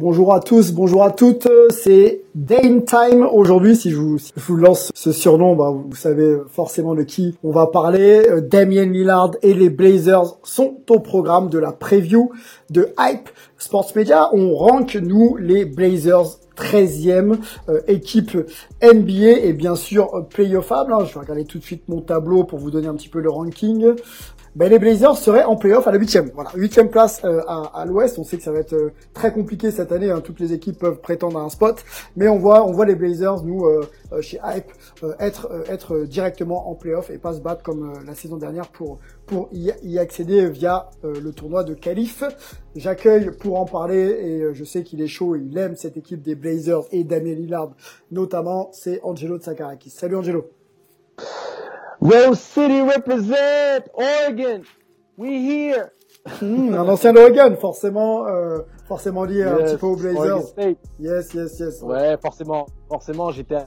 Bonjour 0.00 0.32
à 0.32 0.38
tous, 0.38 0.70
bonjour 0.70 1.02
à 1.02 1.10
toutes, 1.10 1.48
c'est 1.70 2.22
Dame 2.36 2.84
Time 2.84 3.26
aujourd'hui. 3.32 3.74
Si 3.74 3.90
je 3.90 3.96
vous, 3.96 4.16
si 4.16 4.32
lance 4.50 4.92
ce 4.94 5.10
surnom, 5.10 5.56
bah, 5.56 5.72
vous 5.72 5.96
savez 5.96 6.36
forcément 6.52 6.94
de 6.94 7.02
qui 7.02 7.36
on 7.42 7.50
va 7.50 7.66
parler. 7.66 8.22
Euh, 8.28 8.40
Damien 8.40 8.84
Lillard 8.84 9.32
et 9.42 9.54
les 9.54 9.70
Blazers 9.70 10.36
sont 10.44 10.76
au 10.88 11.00
programme 11.00 11.48
de 11.48 11.58
la 11.58 11.72
preview 11.72 12.30
de 12.70 12.94
Hype 12.96 13.28
Sports 13.56 13.90
Media. 13.96 14.30
On 14.34 14.54
rank 14.54 14.94
nous 14.94 15.36
les 15.36 15.64
Blazers 15.64 16.38
13e 16.56 17.38
euh, 17.68 17.80
équipe 17.88 18.36
NBA 18.80 19.40
et 19.42 19.52
bien 19.52 19.74
sûr 19.74 20.14
euh, 20.14 20.22
playoffable. 20.22 20.92
Hein. 20.92 21.06
Je 21.06 21.14
vais 21.14 21.20
regarder 21.20 21.44
tout 21.44 21.58
de 21.58 21.64
suite 21.64 21.88
mon 21.88 22.02
tableau 22.02 22.44
pour 22.44 22.60
vous 22.60 22.70
donner 22.70 22.86
un 22.86 22.94
petit 22.94 23.08
peu 23.08 23.20
le 23.20 23.30
ranking 23.30 23.94
ben, 24.56 24.70
les 24.70 24.78
Blazers 24.78 25.16
seraient 25.16 25.44
en 25.44 25.56
playoff 25.56 25.86
à 25.86 25.92
la 25.92 25.98
huitième. 25.98 26.30
Voilà, 26.34 26.50
huitième 26.54 26.90
place 26.90 27.20
euh, 27.24 27.42
à, 27.46 27.80
à 27.80 27.84
l'Ouest. 27.84 28.18
On 28.18 28.24
sait 28.24 28.36
que 28.36 28.42
ça 28.42 28.52
va 28.52 28.58
être 28.58 28.74
euh, 28.74 28.92
très 29.12 29.32
compliqué 29.32 29.70
cette 29.70 29.92
année. 29.92 30.10
Hein. 30.10 30.20
Toutes 30.20 30.40
les 30.40 30.52
équipes 30.52 30.78
peuvent 30.78 31.00
prétendre 31.00 31.38
à 31.38 31.42
un 31.42 31.48
spot, 31.48 31.84
mais 32.16 32.28
on 32.28 32.38
voit, 32.38 32.66
on 32.66 32.72
voit 32.72 32.86
les 32.86 32.94
Blazers 32.94 33.42
nous 33.44 33.64
euh, 33.66 33.82
chez 34.20 34.38
Hype 34.44 34.70
être 35.20 35.50
être 35.68 36.00
directement 36.04 36.70
en 36.70 36.74
playoff 36.74 37.10
et 37.10 37.18
pas 37.18 37.34
se 37.34 37.40
battre 37.40 37.62
comme 37.62 37.92
la 38.06 38.14
saison 38.14 38.36
dernière 38.36 38.68
pour 38.68 38.98
pour 39.26 39.48
y, 39.52 39.70
y 39.82 39.98
accéder 39.98 40.48
via 40.48 40.90
le 41.02 41.30
tournoi 41.30 41.62
de 41.62 41.74
qualif. 41.74 42.24
J'accueille 42.74 43.30
pour 43.30 43.60
en 43.60 43.66
parler 43.66 43.98
et 43.98 44.54
je 44.54 44.64
sais 44.64 44.82
qu'il 44.82 45.02
est 45.02 45.08
chaud, 45.08 45.36
il 45.36 45.56
aime 45.58 45.76
cette 45.76 45.96
équipe 45.96 46.22
des 46.22 46.34
Blazers 46.34 46.84
et 46.90 47.04
Damien 47.04 47.34
Lillard 47.34 47.72
notamment. 48.10 48.70
C'est 48.72 49.00
Angelo 49.02 49.38
Tsakarakis. 49.38 49.90
Salut 49.90 50.16
Angelo. 50.16 50.57
Rose 52.00 52.40
City 52.40 52.80
represent 52.80 53.88
Oregon. 53.94 54.62
We 55.16 55.30
here. 55.30 55.90
Mmh, 56.42 56.74
un 56.74 56.88
ancien 56.88 57.12
d'Oregon, 57.12 57.56
forcément, 57.56 58.26
euh, 58.26 58.60
forcément 58.86 59.24
lié 59.24 59.42
un 59.44 59.56
petit 59.56 59.76
peu 59.76 59.86
aux 59.86 60.04
Oregon 60.04 60.20
Blazers. 60.20 60.42
State. 60.42 60.78
Yes, 61.00 61.34
yes, 61.34 61.58
yes. 61.58 61.82
Ouais, 61.82 62.16
forcément, 62.22 62.66
forcément, 62.88 63.30
j'étais 63.30 63.64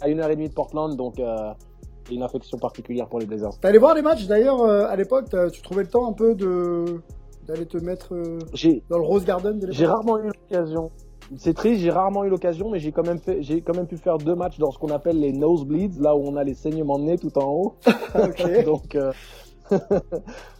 à 0.00 0.08
une 0.08 0.20
heure 0.20 0.30
et 0.30 0.36
demie 0.36 0.48
de 0.48 0.54
Portland, 0.54 0.96
donc 0.96 1.18
euh, 1.18 1.52
une 2.10 2.22
affection 2.22 2.58
particulière 2.58 3.08
pour 3.08 3.20
les 3.20 3.26
Blazers. 3.26 3.52
Allé 3.62 3.78
voir 3.78 3.94
les 3.94 4.02
matchs 4.02 4.26
d'ailleurs 4.26 4.60
euh, 4.62 4.86
à 4.86 4.96
l'époque. 4.96 5.26
Tu 5.52 5.62
trouvais 5.62 5.82
le 5.82 5.88
temps 5.88 6.08
un 6.08 6.12
peu 6.12 6.34
de 6.34 7.00
d'aller 7.46 7.66
te 7.66 7.76
mettre 7.76 8.14
euh, 8.14 8.38
dans 8.88 8.98
le 8.98 9.04
Rose 9.04 9.24
Garden 9.24 9.58
de 9.58 9.70
j'ai 9.70 9.86
rarement 9.86 10.18
eu 10.18 10.28
l'occasion. 10.28 10.90
C'est 11.36 11.54
triste, 11.54 11.80
j'ai 11.80 11.90
rarement 11.90 12.24
eu 12.24 12.28
l'occasion, 12.28 12.70
mais 12.70 12.78
j'ai 12.78 12.92
quand 12.92 13.06
même 13.06 13.18
fait, 13.18 13.42
j'ai 13.42 13.62
quand 13.62 13.74
même 13.74 13.86
pu 13.86 13.96
faire 13.96 14.18
deux 14.18 14.34
matchs 14.34 14.58
dans 14.58 14.70
ce 14.70 14.78
qu'on 14.78 14.90
appelle 14.90 15.18
les 15.18 15.32
nosebleeds, 15.32 16.00
là 16.00 16.14
où 16.14 16.20
on 16.26 16.36
a 16.36 16.44
les 16.44 16.54
saignements 16.54 16.98
de 16.98 17.04
nez 17.04 17.18
tout 17.18 17.36
en 17.38 17.46
haut. 17.46 17.74
Donc, 18.64 18.94
euh, 18.94 19.12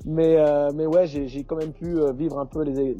mais 0.06 0.36
euh, 0.38 0.70
mais 0.74 0.86
ouais, 0.86 1.06
j'ai 1.06 1.28
j'ai 1.28 1.44
quand 1.44 1.56
même 1.56 1.72
pu 1.72 1.98
euh, 1.98 2.12
vivre 2.12 2.38
un 2.38 2.46
peu 2.46 2.62
les 2.62 2.72
les, 2.72 2.96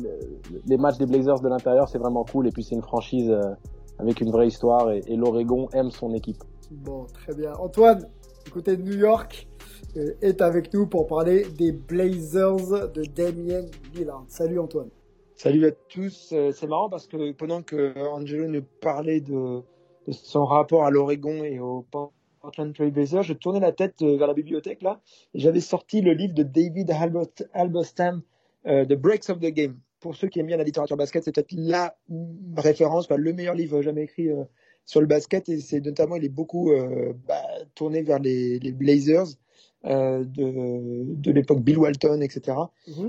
les 0.67 0.77
matchs 0.77 0.99
des 0.99 1.07
Blazers 1.07 1.41
de 1.41 1.49
l'intérieur, 1.49 1.89
c'est 1.89 1.99
vraiment 1.99 2.25
cool. 2.25 2.49
Et 2.49 2.51
puis 2.51 2.63
c'est 2.63 2.75
une 2.75 2.83
franchise 2.83 3.31
euh, 3.31 3.55
avec 3.99 4.21
une 4.21 4.31
vraie 4.31 4.49
histoire 4.49 4.91
et, 4.91 5.03
et 5.07 5.17
l'Oregon 5.17 5.69
aime 5.73 5.91
son 5.91 6.13
équipe. 6.13 6.43
Bon, 6.71 7.07
très 7.13 7.35
bien. 7.35 7.53
Antoine, 7.55 8.07
du 8.45 8.51
côté 8.51 8.77
de 8.77 8.83
New 8.83 8.97
York, 8.97 9.47
euh, 9.97 10.15
est 10.23 10.43
avec 10.43 10.73
nous 10.75 10.87
pour 10.87 11.07
parler 11.07 11.47
des 11.57 11.73
Blazers 11.73 12.91
de 12.93 13.03
Damien 13.05 13.67
Lillard. 13.95 14.25
Salut 14.29 14.59
Antoine. 14.59 14.89
Salut 15.45 15.67
à 15.67 15.73
tous. 15.73 16.31
Euh, 16.33 16.53
C'est 16.53 16.67
marrant 16.67 16.89
parce 16.89 17.07
que 17.07 17.33
pendant 17.33 17.61
que 17.61 17.93
Angelo 17.99 18.49
nous 18.49 18.63
parlait 18.81 19.21
de, 19.21 19.61
son 20.11 20.47
rapport 20.47 20.87
à 20.87 20.91
l'Oregon 20.91 21.45
et 21.45 21.59
au 21.59 21.85
Portland 22.41 22.75
Trail 22.75 22.91
Blazers, 22.91 23.25
je 23.25 23.35
tournais 23.35 23.61
la 23.61 23.73
tête 23.73 24.01
euh, 24.01 24.17
vers 24.17 24.27
la 24.27 24.33
bibliothèque 24.33 24.81
là 24.81 25.03
et 25.35 25.41
j'avais 25.41 25.61
sorti 25.61 26.01
le 26.01 26.15
livre 26.15 26.33
de 26.33 26.45
David 26.45 26.91
Halbert, 26.91 27.27
Halberstam, 27.53 28.23
euh, 28.67 28.87
The 28.87 28.95
Breaks 28.95 29.29
of 29.29 29.41
the 29.41 29.53
Game. 29.53 29.79
Pour 30.01 30.17
ceux 30.17 30.29
qui 30.29 30.41
aiment 30.41 30.47
bien 30.47 30.57
la 30.57 30.65
littérature 30.65 30.97
basket, 30.97 31.23
c'est 31.23 31.33
peut-être 31.35 31.53
la 31.53 31.95
référence, 32.57 33.11
le 33.11 33.33
meilleur 33.35 33.55
livre 33.55 33.83
jamais 33.83 34.05
écrit 34.05 34.31
euh, 34.31 34.45
sur 34.87 35.03
le 35.03 35.07
basket 35.07 35.51
et 35.51 35.61
c'est 35.61 35.81
notamment 35.81 36.17
il 36.17 36.25
est 36.25 36.31
beaucoup 36.31 36.73
bah, 37.29 37.43
tourné 37.75 38.03
vers 38.03 38.19
les 38.19 38.73
Blazers 38.73 39.27
euh, 39.87 40.25
de, 40.25 41.15
de 41.15 41.31
l'époque 41.33 41.61
Bill 41.61 41.79
Walton, 41.79 42.21
etc 42.21 42.55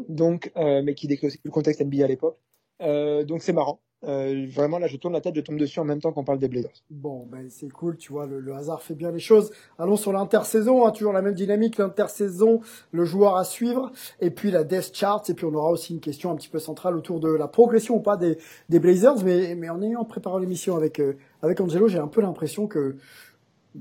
donc 0.10 0.52
euh, 0.58 0.82
mais 0.84 0.96
qui 0.96 1.08
décrit 1.08 1.28
aussi 1.28 1.40
le 1.44 1.52
contexte 1.52 1.82
NBA 1.82 2.04
à 2.04 2.08
l'époque. 2.08 2.38
Euh, 2.82 3.24
donc 3.24 3.42
c'est 3.42 3.54
marrant. 3.54 3.80
Euh, 4.04 4.46
vraiment 4.52 4.78
là, 4.78 4.86
je 4.86 4.98
tourne 4.98 5.14
la 5.14 5.22
tête, 5.22 5.36
je 5.36 5.42
tombe 5.42 5.58
dessus 5.58 5.80
en 5.80 5.86
même 5.86 6.00
temps 6.00 6.12
qu'on 6.12 6.24
parle 6.24 6.38
des 6.38 6.48
Blazers. 6.48 6.84
Bon, 6.92 7.26
ben 7.26 7.48
c'est 7.50 7.70
cool, 7.70 7.98
tu 7.98 8.12
vois, 8.12 8.28
le, 8.28 8.40
le 8.40 8.54
hasard 8.54 8.84
fait 8.84 8.94
bien 8.94 9.12
les 9.12 9.20
choses. 9.20 9.52
Allons 9.80 9.96
sur 9.96 10.12
l'intersaison, 10.12 10.86
hein, 10.86 10.92
toujours 10.92 11.14
la 11.14 11.24
même 11.24 11.34
dynamique, 11.34 11.78
l'intersaison, 11.78 12.60
le 12.92 13.04
joueur 13.04 13.36
à 13.36 13.46
suivre, 13.46 13.92
et 14.20 14.30
puis 14.30 14.52
la 14.52 14.64
death 14.64 14.92
chart, 14.94 15.28
et 15.30 15.34
puis 15.34 15.46
on 15.46 15.54
aura 15.56 15.72
aussi 15.72 15.94
une 15.94 16.02
question 16.02 16.30
un 16.30 16.36
petit 16.36 16.50
peu 16.50 16.60
centrale 16.60 16.96
autour 16.96 17.20
de 17.20 17.30
la 17.30 17.48
progression 17.48 17.96
ou 17.96 18.02
pas 18.02 18.16
des, 18.16 18.38
des 18.70 18.80
Blazers, 18.80 19.24
mais, 19.24 19.56
mais 19.56 19.70
en 19.70 19.82
ayant 19.82 20.06
préparé 20.06 20.40
l'émission 20.42 20.76
avec, 20.76 21.00
euh, 21.00 21.18
avec 21.42 21.60
Angelo, 21.60 21.88
j'ai 21.88 22.00
un 22.00 22.10
peu 22.10 22.22
l'impression 22.22 22.68
que 22.68 22.98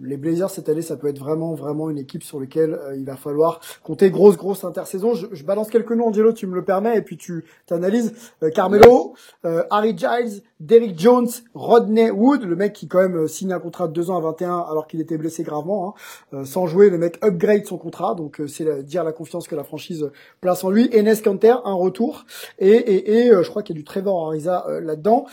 les 0.03 0.16
Blazers 0.16 0.50
cette 0.50 0.69
année, 0.69 0.82
ça 0.82 0.97
peut 0.97 1.09
être 1.09 1.19
vraiment, 1.19 1.55
vraiment 1.55 1.91
une 1.91 1.99
équipe 1.99 2.22
sur 2.22 2.41
laquelle 2.41 2.75
euh, 2.75 2.97
il 2.97 3.05
va 3.05 3.16
falloir 3.16 3.60
compter 3.82 4.10
grosse, 4.10 4.37
grosse 4.37 4.65
intersaison. 4.65 5.15
Je, 5.15 5.27
je 5.32 5.44
balance 5.44 5.71
quelques 5.71 5.93
noms, 5.93 6.09
Angelo, 6.09 6.32
tu 6.32 6.47
me 6.47 6.55
le 6.55 6.65
permets, 6.65 6.97
et 6.97 7.03
puis 7.03 7.16
tu 7.16 7.44
t'analyses. 7.66 8.12
Euh, 8.43 8.50
Carmelo, 8.50 9.15
euh, 9.44 9.62
Harry 9.71 9.97
Giles, 9.97 10.43
Derrick 10.60 10.99
Jones, 10.99 11.28
Rodney 11.55 12.10
Wood, 12.10 12.44
le 12.44 12.56
mec 12.56 12.72
qui 12.72 12.88
quand 12.88 13.00
même 13.00 13.28
signe 13.28 13.53
un 13.53 13.60
contrat 13.60 13.88
de 13.88 13.93
2 13.93 14.10
ans 14.10 14.19
à 14.19 14.21
21 14.21 14.59
alors 14.71 14.87
qu'il 14.87 15.00
était 15.00 15.19
blessé 15.19 15.43
gravement. 15.43 15.94
Hein. 16.32 16.44
Sans 16.44 16.66
jouer, 16.66 16.91
le 16.91 16.99
mec 16.99 17.19
upgrade 17.25 17.66
son 17.66 17.78
contrat, 17.78 18.15
donc 18.15 18.41
c'est 18.49 18.82
dire 18.84 19.05
la 19.05 19.12
confiance 19.12 19.47
que 19.47 19.55
la 19.55 19.65
franchise 19.65 20.11
place 20.41 20.65
en 20.65 20.71
lui. 20.71 20.88
Enes 20.93 21.21
Kanter, 21.22 21.56
un 21.65 21.75
retour, 21.75 22.25
et, 22.59 22.69
et, 22.69 23.26
et 23.26 23.31
je 23.31 23.49
crois 23.49 23.62
qu'il 23.62 23.76
y 23.76 23.78
a 23.78 23.81
du 23.81 23.84
Trevor 23.84 24.28
Ariza 24.28 24.65
là-dedans. 24.81 25.26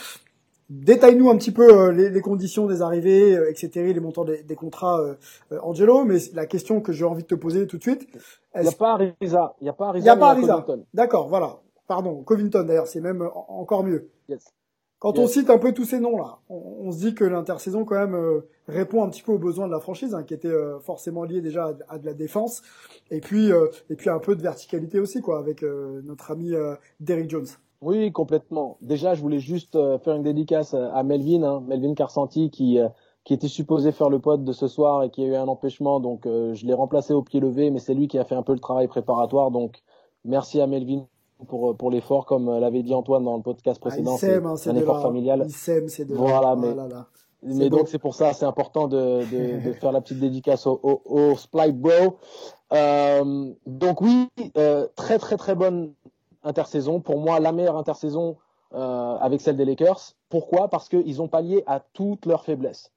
Détaille-nous 0.73 1.29
un 1.29 1.35
petit 1.37 1.51
peu 1.51 1.69
euh, 1.69 1.91
les, 1.91 2.09
les 2.09 2.21
conditions 2.21 2.65
des 2.65 2.81
arrivées, 2.81 3.35
euh, 3.35 3.49
etc., 3.51 3.91
les 3.93 3.99
montants 3.99 4.23
des, 4.23 4.41
des 4.41 4.55
contrats, 4.55 5.01
euh, 5.01 5.59
Angelo. 5.61 6.05
Mais 6.05 6.17
la 6.33 6.45
question 6.45 6.79
que 6.79 6.93
j'ai 6.93 7.03
envie 7.03 7.23
de 7.23 7.27
te 7.27 7.35
poser 7.35 7.67
tout 7.67 7.77
de 7.77 7.81
suite, 7.83 8.07
Il 8.55 8.61
n'y 8.61 8.67
a 8.69 8.71
pas 8.71 8.93
Ariza, 8.93 9.55
il 9.59 9.63
n'y 9.65 9.69
a 9.69 9.73
pas 9.73 9.85
il 9.85 9.89
Ariza. 9.89 10.03
n'y 10.05 10.09
a 10.09 10.15
pas 10.15 10.33
il 10.33 10.43
y 10.45 10.49
a 10.49 10.53
Ariza. 10.53 10.63
Covington. 10.65 10.85
D'accord, 10.93 11.27
voilà. 11.27 11.59
Pardon, 11.87 12.23
Covington 12.23 12.63
d'ailleurs, 12.63 12.87
c'est 12.87 13.01
même 13.01 13.21
en- 13.21 13.45
encore 13.49 13.83
mieux. 13.83 14.09
Yes. 14.29 14.45
Quand 14.99 15.17
on 15.17 15.27
cite 15.27 15.49
un 15.49 15.57
peu 15.57 15.73
tous 15.73 15.83
ces 15.85 15.99
noms-là, 15.99 16.37
on, 16.47 16.55
on 16.87 16.91
se 16.91 16.99
dit 16.99 17.15
que 17.15 17.25
l'intersaison 17.25 17.83
quand 17.85 17.95
même 17.95 18.13
euh, 18.15 18.47
répond 18.67 19.03
un 19.03 19.09
petit 19.09 19.23
peu 19.23 19.31
aux 19.33 19.39
besoins 19.39 19.67
de 19.67 19.71
la 19.73 19.79
franchise, 19.79 20.13
hein, 20.13 20.23
qui 20.23 20.33
était 20.35 20.47
euh, 20.47 20.79
forcément 20.79 21.23
lié 21.25 21.41
déjà 21.41 21.65
à, 21.89 21.95
à 21.95 21.97
de 21.97 22.05
la 22.05 22.13
défense, 22.13 22.61
et 23.09 23.19
puis 23.19 23.51
euh, 23.51 23.65
et 23.89 23.95
puis 23.95 24.09
un 24.09 24.19
peu 24.19 24.35
de 24.37 24.41
verticalité 24.41 24.99
aussi, 25.01 25.19
quoi, 25.19 25.39
avec 25.39 25.63
euh, 25.63 26.01
notre 26.05 26.31
ami 26.31 26.53
euh, 26.53 26.75
Derrick 27.01 27.29
Jones. 27.29 27.47
Oui, 27.81 28.11
complètement. 28.11 28.77
Déjà, 28.81 29.13
je 29.15 29.21
voulais 29.21 29.39
juste 29.39 29.75
euh, 29.75 29.97
faire 29.99 30.15
une 30.15 30.23
dédicace 30.23 30.73
à 30.73 30.93
à 30.93 31.03
Melvin, 31.03 31.43
hein, 31.43 31.63
Melvin 31.67 31.93
Carsanti, 31.95 32.49
qui 32.51 32.79
euh, 32.79 32.87
qui 33.23 33.33
était 33.33 33.47
supposé 33.47 33.91
faire 33.91 34.09
le 34.09 34.19
pod 34.19 34.43
de 34.43 34.51
ce 34.51 34.67
soir 34.67 35.03
et 35.03 35.09
qui 35.09 35.23
a 35.23 35.27
eu 35.27 35.35
un 35.35 35.47
empêchement, 35.47 35.99
donc 35.99 36.25
euh, 36.25 36.53
je 36.55 36.65
l'ai 36.65 36.73
remplacé 36.73 37.13
au 37.13 37.21
pied 37.21 37.39
levé, 37.39 37.69
mais 37.71 37.79
c'est 37.79 37.93
lui 37.93 38.07
qui 38.07 38.17
a 38.17 38.23
fait 38.25 38.33
un 38.35 38.41
peu 38.43 38.53
le 38.53 38.59
travail 38.59 38.87
préparatoire, 38.87 39.51
donc 39.51 39.81
merci 40.25 40.59
à 40.59 40.65
Melvin 40.67 41.05
pour 41.47 41.75
pour 41.75 41.91
l'effort, 41.91 42.25
comme 42.25 42.49
euh, 42.49 42.59
l'avait 42.59 42.81
dit 42.83 42.93
Antoine 42.95 43.23
dans 43.23 43.35
le 43.37 43.43
podcast 43.43 43.79
Ah, 43.83 43.87
précédent, 43.89 44.17
c'est 44.17 44.35
hein, 44.37 44.55
un 44.67 44.73
de 44.73 44.79
effort 44.79 44.97
là. 44.97 45.01
familial. 45.03 45.43
Il 45.47 45.51
s'aime, 45.51 45.87
c'est 45.87 46.05
de 46.05 46.13
là. 46.15 46.19
Voilà, 46.19 46.49
Ah 46.51 46.55
mais- 46.55 46.73
là 46.75 46.87
là. 46.87 47.07
Mais 47.43 47.69
donc 47.71 47.87
c'est 47.87 47.97
pour 47.97 48.13
ça, 48.13 48.33
c'est 48.33 48.45
important 48.45 48.87
de, 48.87 49.21
de, 49.31 49.65
de 49.69 49.73
faire 49.73 49.91
la 49.91 50.01
petite 50.01 50.19
dédicace 50.19 50.67
au, 50.67 50.79
au, 50.83 51.01
au 51.05 51.35
Splice 51.35 51.73
Bro. 51.73 52.17
Euh, 52.73 53.51
donc 53.65 54.01
oui, 54.01 54.27
euh, 54.57 54.87
très 54.95 55.17
très 55.17 55.37
très 55.37 55.55
bonne 55.55 55.93
intersaison. 56.43 56.99
Pour 56.99 57.19
moi, 57.19 57.39
la 57.39 57.51
meilleure 57.51 57.77
intersaison 57.77 58.37
euh, 58.73 59.17
avec 59.17 59.41
celle 59.41 59.57
des 59.57 59.65
Lakers. 59.65 60.13
Pourquoi? 60.29 60.69
Parce 60.69 60.87
qu'ils 60.87 61.21
ont 61.21 61.27
pallié 61.27 61.61
à 61.67 61.81
toutes 61.81 62.25
leurs 62.25 62.45
faiblesses. 62.45 62.93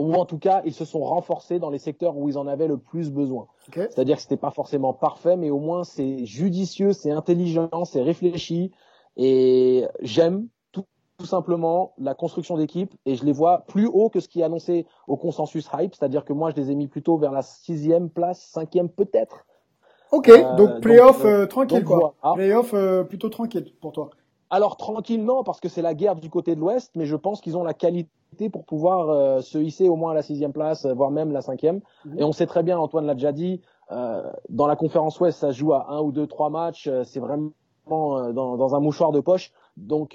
ou 0.00 0.14
en 0.14 0.24
tout 0.24 0.38
cas, 0.38 0.62
ils 0.64 0.72
se 0.72 0.86
sont 0.86 1.02
renforcés 1.02 1.58
dans 1.58 1.68
les 1.68 1.78
secteurs 1.78 2.16
où 2.16 2.30
ils 2.30 2.38
en 2.38 2.46
avaient 2.46 2.66
le 2.66 2.78
plus 2.78 3.10
besoin. 3.10 3.46
C'est-à-dire 3.74 4.16
que 4.16 4.22
c'était 4.22 4.38
pas 4.38 4.52
forcément 4.52 4.94
parfait, 4.94 5.36
mais 5.36 5.50
au 5.50 5.58
moins 5.58 5.84
c'est 5.84 6.24
judicieux, 6.24 6.94
c'est 6.94 7.10
intelligent, 7.10 7.84
c'est 7.84 8.00
réfléchi, 8.00 8.70
et 9.18 9.84
j'aime 10.00 10.48
tout, 10.72 10.84
tout, 11.18 11.26
simplement 11.26 11.92
la 11.98 12.14
construction 12.14 12.56
d'équipe, 12.56 12.94
et 13.04 13.16
je 13.16 13.24
les 13.26 13.32
vois 13.32 13.64
plus 13.66 13.86
haut 13.86 14.08
que 14.08 14.20
ce 14.20 14.28
qui 14.28 14.40
est 14.40 14.44
annoncé 14.44 14.86
au 15.08 15.18
consensus 15.18 15.68
hype, 15.74 15.94
c'est-à-dire 15.94 16.24
que 16.24 16.32
moi 16.32 16.50
je 16.52 16.56
les 16.56 16.70
ai 16.70 16.74
mis 16.74 16.88
plutôt 16.88 17.18
vers 17.18 17.32
la 17.32 17.42
sixième 17.42 18.08
place, 18.08 18.40
cinquième 18.40 18.88
peut-être. 18.88 19.44
Ok, 20.10 20.28
euh, 20.28 20.56
donc 20.56 20.80
playoff 20.80 21.24
euh, 21.24 21.46
tranquille 21.46 21.84
quoi. 21.84 22.14
Playoff 22.34 22.72
euh, 22.74 23.04
plutôt 23.04 23.28
tranquille 23.28 23.72
pour 23.80 23.92
toi. 23.92 24.10
Alors 24.50 24.76
tranquille 24.76 25.24
non, 25.24 25.44
parce 25.44 25.60
que 25.60 25.68
c'est 25.68 25.82
la 25.82 25.94
guerre 25.94 26.16
du 26.16 26.30
côté 26.30 26.54
de 26.54 26.60
l'Ouest, 26.60 26.92
mais 26.94 27.04
je 27.04 27.16
pense 27.16 27.40
qu'ils 27.40 27.56
ont 27.56 27.64
la 27.64 27.74
qualité 27.74 28.10
pour 28.50 28.64
pouvoir 28.64 29.10
euh, 29.10 29.40
se 29.40 29.58
hisser 29.58 29.88
au 29.88 29.96
moins 29.96 30.12
à 30.12 30.14
la 30.14 30.22
sixième 30.22 30.52
place, 30.52 30.86
voire 30.86 31.10
même 31.10 31.32
la 31.32 31.42
cinquième. 31.42 31.80
Mhm. 32.04 32.18
Et 32.18 32.24
on 32.24 32.32
sait 32.32 32.46
très 32.46 32.62
bien, 32.62 32.78
Antoine 32.78 33.06
l'a 33.06 33.14
déjà 33.14 33.32
dit, 33.32 33.60
euh, 33.90 34.22
dans 34.48 34.66
la 34.66 34.76
conférence 34.76 35.18
Ouest, 35.20 35.38
ça 35.38 35.50
joue 35.50 35.72
à 35.72 35.90
un 35.90 36.00
ou 36.00 36.12
deux, 36.12 36.26
trois 36.26 36.50
matchs. 36.50 36.86
Euh, 36.86 37.04
c'est 37.04 37.20
vraiment 37.20 37.50
dans, 37.88 38.58
dans, 38.58 38.74
un 38.74 38.80
mouchoir 38.80 39.12
de 39.12 39.20
poche. 39.20 39.50
Donc 39.78 40.14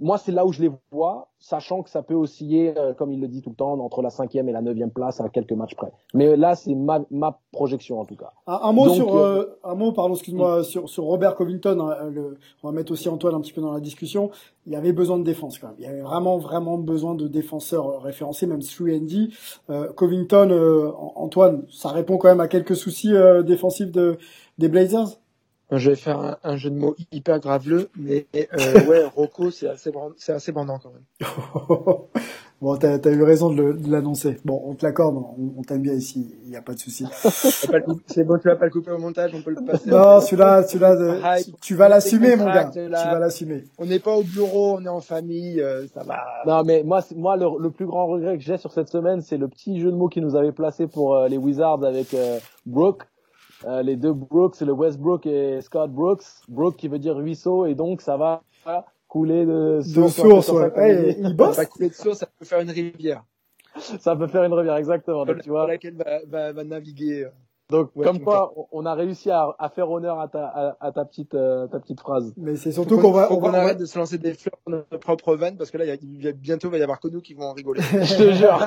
moi, 0.00 0.16
c'est 0.18 0.32
là 0.32 0.46
où 0.46 0.52
je 0.52 0.62
les 0.62 0.70
vois, 0.92 1.28
sachant 1.40 1.82
que 1.82 1.90
ça 1.90 2.02
peut 2.02 2.14
osciller, 2.14 2.72
euh, 2.76 2.94
comme 2.94 3.12
il 3.12 3.20
le 3.20 3.26
dit 3.26 3.42
tout 3.42 3.50
le 3.50 3.56
temps, 3.56 3.72
entre 3.72 4.00
la 4.00 4.10
cinquième 4.10 4.48
et 4.48 4.52
la 4.52 4.62
neuvième 4.62 4.90
place 4.90 5.20
à 5.20 5.28
quelques 5.28 5.52
matchs 5.52 5.74
près. 5.74 5.92
Mais 6.14 6.36
là, 6.36 6.54
c'est 6.54 6.74
ma, 6.74 7.00
ma 7.10 7.40
projection 7.52 8.00
en 8.00 8.04
tout 8.04 8.16
cas. 8.16 8.32
Un, 8.46 8.72
mot 8.72 8.88
sur, 8.90 9.16
euh, 9.16 9.58
euh, 9.64 9.70
un 9.70 9.74
mot, 9.74 9.92
pardon, 9.92 10.14
excuse-moi, 10.14 10.62
sur, 10.62 10.88
sur 10.88 11.04
Robert 11.04 11.34
Covington. 11.34 11.80
Hein, 11.80 12.10
le, 12.10 12.38
on 12.62 12.68
va 12.68 12.72
mettre 12.72 12.92
aussi 12.92 13.08
Antoine 13.08 13.34
un 13.34 13.40
petit 13.40 13.52
peu 13.52 13.60
dans 13.60 13.72
la 13.72 13.80
discussion. 13.80 14.30
Il 14.66 14.72
y 14.72 14.76
avait 14.76 14.92
besoin 14.92 15.18
de 15.18 15.24
défense 15.24 15.58
quand 15.58 15.68
même. 15.68 15.76
Il 15.78 15.84
y 15.84 15.88
avait 15.88 16.02
vraiment, 16.02 16.38
vraiment 16.38 16.78
besoin 16.78 17.14
de 17.14 17.26
défenseurs 17.26 18.00
référencés, 18.02 18.46
même 18.46 18.62
si 18.62 18.82
Andy. 18.82 19.34
Euh, 19.70 19.92
Covington, 19.92 20.94
Antoine, 21.16 21.64
ça 21.70 21.88
répond 21.88 22.18
quand 22.18 22.28
même 22.28 22.40
à 22.40 22.48
quelques 22.48 22.76
soucis 22.76 23.12
défensifs 23.44 23.90
de, 23.90 24.18
des 24.58 24.68
Blazers? 24.68 25.18
Je 25.70 25.90
vais 25.90 25.96
faire 25.96 26.38
un, 26.42 26.56
jeu 26.56 26.70
de 26.70 26.76
mots 26.76 26.96
hyper 27.12 27.40
graveleux, 27.40 27.90
mais 27.94 28.26
euh, 28.34 28.86
ouais, 28.86 29.04
Rocco, 29.16 29.50
c'est 29.50 29.68
assez, 29.68 29.92
c'est 30.16 30.32
assez 30.32 30.50
bandant 30.50 30.78
quand 30.82 30.90
même. 30.90 31.28
bon, 32.62 32.76
t'as 32.78 32.94
as 32.94 33.10
eu 33.10 33.22
raison 33.22 33.50
de 33.52 33.76
l'annoncer. 33.86 34.38
Bon, 34.46 34.62
on 34.64 34.74
te 34.74 34.86
l'accorde, 34.86 35.22
on, 35.58 35.60
t'aime 35.62 35.82
bien 35.82 35.92
ici, 35.92 36.34
il 36.44 36.48
n'y 36.48 36.56
a 36.56 36.62
pas 36.62 36.72
de 36.72 36.78
souci. 36.78 37.04
c'est 38.06 38.24
bon, 38.24 38.38
tu 38.38 38.48
vas 38.48 38.56
pas 38.56 38.64
le 38.64 38.70
couper 38.70 38.92
au 38.92 38.98
montage, 38.98 39.32
on 39.34 39.42
peut 39.42 39.50
le 39.50 39.62
passer. 39.62 39.90
Non, 39.90 40.22
celui-là, 40.22 40.62
celui-là, 40.62 41.36
tu 41.60 41.74
vas 41.74 41.90
l'assumer, 41.90 42.34
mon 42.36 42.46
gars. 42.46 42.70
Tu 42.72 42.88
vas 42.88 43.18
l'assumer. 43.18 43.64
On 43.76 43.84
n'est 43.84 44.00
pas 44.00 44.16
au 44.16 44.22
bureau, 44.22 44.78
on 44.78 44.84
est 44.86 44.88
en 44.88 45.02
famille, 45.02 45.60
euh, 45.60 45.86
ça 45.88 46.02
va. 46.02 46.16
Non, 46.46 46.64
mais 46.64 46.82
moi, 46.82 47.00
moi, 47.14 47.36
le, 47.36 47.68
plus 47.68 47.84
grand 47.84 48.06
regret 48.06 48.38
que 48.38 48.42
j'ai 48.42 48.56
sur 48.56 48.72
cette 48.72 48.88
semaine, 48.88 49.20
c'est 49.20 49.36
le 49.36 49.48
petit 49.48 49.78
jeu 49.78 49.90
de 49.90 49.96
mots 49.96 50.08
qui 50.08 50.22
nous 50.22 50.34
avait 50.34 50.52
placé 50.52 50.86
pour 50.86 51.14
euh, 51.14 51.28
les 51.28 51.36
Wizards 51.36 51.84
avec 51.84 52.16
Brooke 52.64 53.04
euh, 53.64 53.82
les 53.82 53.96
deux 53.96 54.12
Brooks, 54.12 54.56
c'est 54.56 54.64
le 54.64 54.72
Westbrook 54.72 55.26
et 55.26 55.60
Scott 55.60 55.90
Brooks. 55.90 56.24
Brook 56.48 56.76
qui 56.76 56.88
veut 56.88 56.98
dire 56.98 57.16
ruisseau 57.16 57.66
et 57.66 57.74
donc 57.74 58.00
ça 58.00 58.16
va 58.16 58.42
couler 59.08 59.46
de 59.46 59.80
source. 59.80 60.16
De 60.16 60.22
source, 60.22 60.48
ouais. 60.50 61.16
il 61.18 61.34
bosse. 61.34 61.56
Ça 61.56 61.62
va 61.62 61.66
couler 61.66 61.88
de 61.88 61.94
source, 61.94 62.18
ça 62.18 62.28
peut 62.38 62.44
faire 62.44 62.60
une 62.60 62.70
rivière. 62.70 63.24
ça 64.00 64.16
peut 64.16 64.26
faire 64.26 64.44
une 64.44 64.54
rivière, 64.54 64.76
exactement. 64.76 65.24
Donc, 65.24 65.42
tu 65.42 65.50
vois. 65.50 65.66
laquelle 65.66 65.96
va, 65.96 66.20
va, 66.26 66.52
va 66.52 66.64
naviguer. 66.64 67.24
Euh, 67.24 67.30
donc, 67.70 67.90
comme 68.02 68.20
quoi, 68.20 68.54
on 68.72 68.86
a 68.86 68.94
réussi 68.94 69.30
à, 69.30 69.54
à, 69.58 69.68
faire 69.68 69.90
honneur 69.90 70.18
à 70.18 70.28
ta, 70.28 70.76
à, 70.80 70.90
ta 70.90 71.04
petite, 71.04 71.34
euh, 71.34 71.66
ta 71.66 71.78
petite 71.78 72.00
phrase. 72.00 72.32
Mais 72.38 72.56
c'est 72.56 72.72
surtout 72.72 72.98
qu'on 72.98 73.12
va, 73.12 73.30
on, 73.30 73.40
va, 73.40 73.58
arrête 73.58 73.76
de 73.76 73.84
se 73.84 73.98
lancer 73.98 74.16
des 74.16 74.32
fleurs 74.32 74.58
dans 74.66 74.78
notre 74.78 74.96
propre 74.96 75.36
vanne 75.36 75.58
parce 75.58 75.70
que 75.70 75.76
là, 75.76 75.84
il 75.84 76.22
y 76.22 76.28
a, 76.28 76.32
bientôt, 76.32 76.68
il 76.68 76.70
va 76.70 76.78
y 76.78 76.82
avoir 76.82 76.98
que 76.98 77.08
nous 77.08 77.20
qui 77.20 77.34
vont 77.34 77.44
en 77.44 77.52
rigoler. 77.52 77.82
Je 77.92 78.16
te 78.16 78.32
jure. 78.32 78.58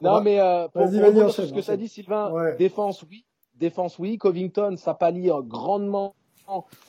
non, 0.00 0.20
mais 0.20 0.40
euh, 0.40 0.68
pour, 0.68 0.82
pour 0.82 1.30
ce 1.30 1.52
que 1.52 1.60
ça 1.62 1.76
dit, 1.76 1.88
Sylvain, 1.88 2.54
défense, 2.58 3.04
oui. 3.08 3.24
Défense, 3.56 3.98
oui. 3.98 4.16
Covington, 4.18 4.76
ça 4.76 4.94
pallie 4.94 5.30
grandement 5.44 6.14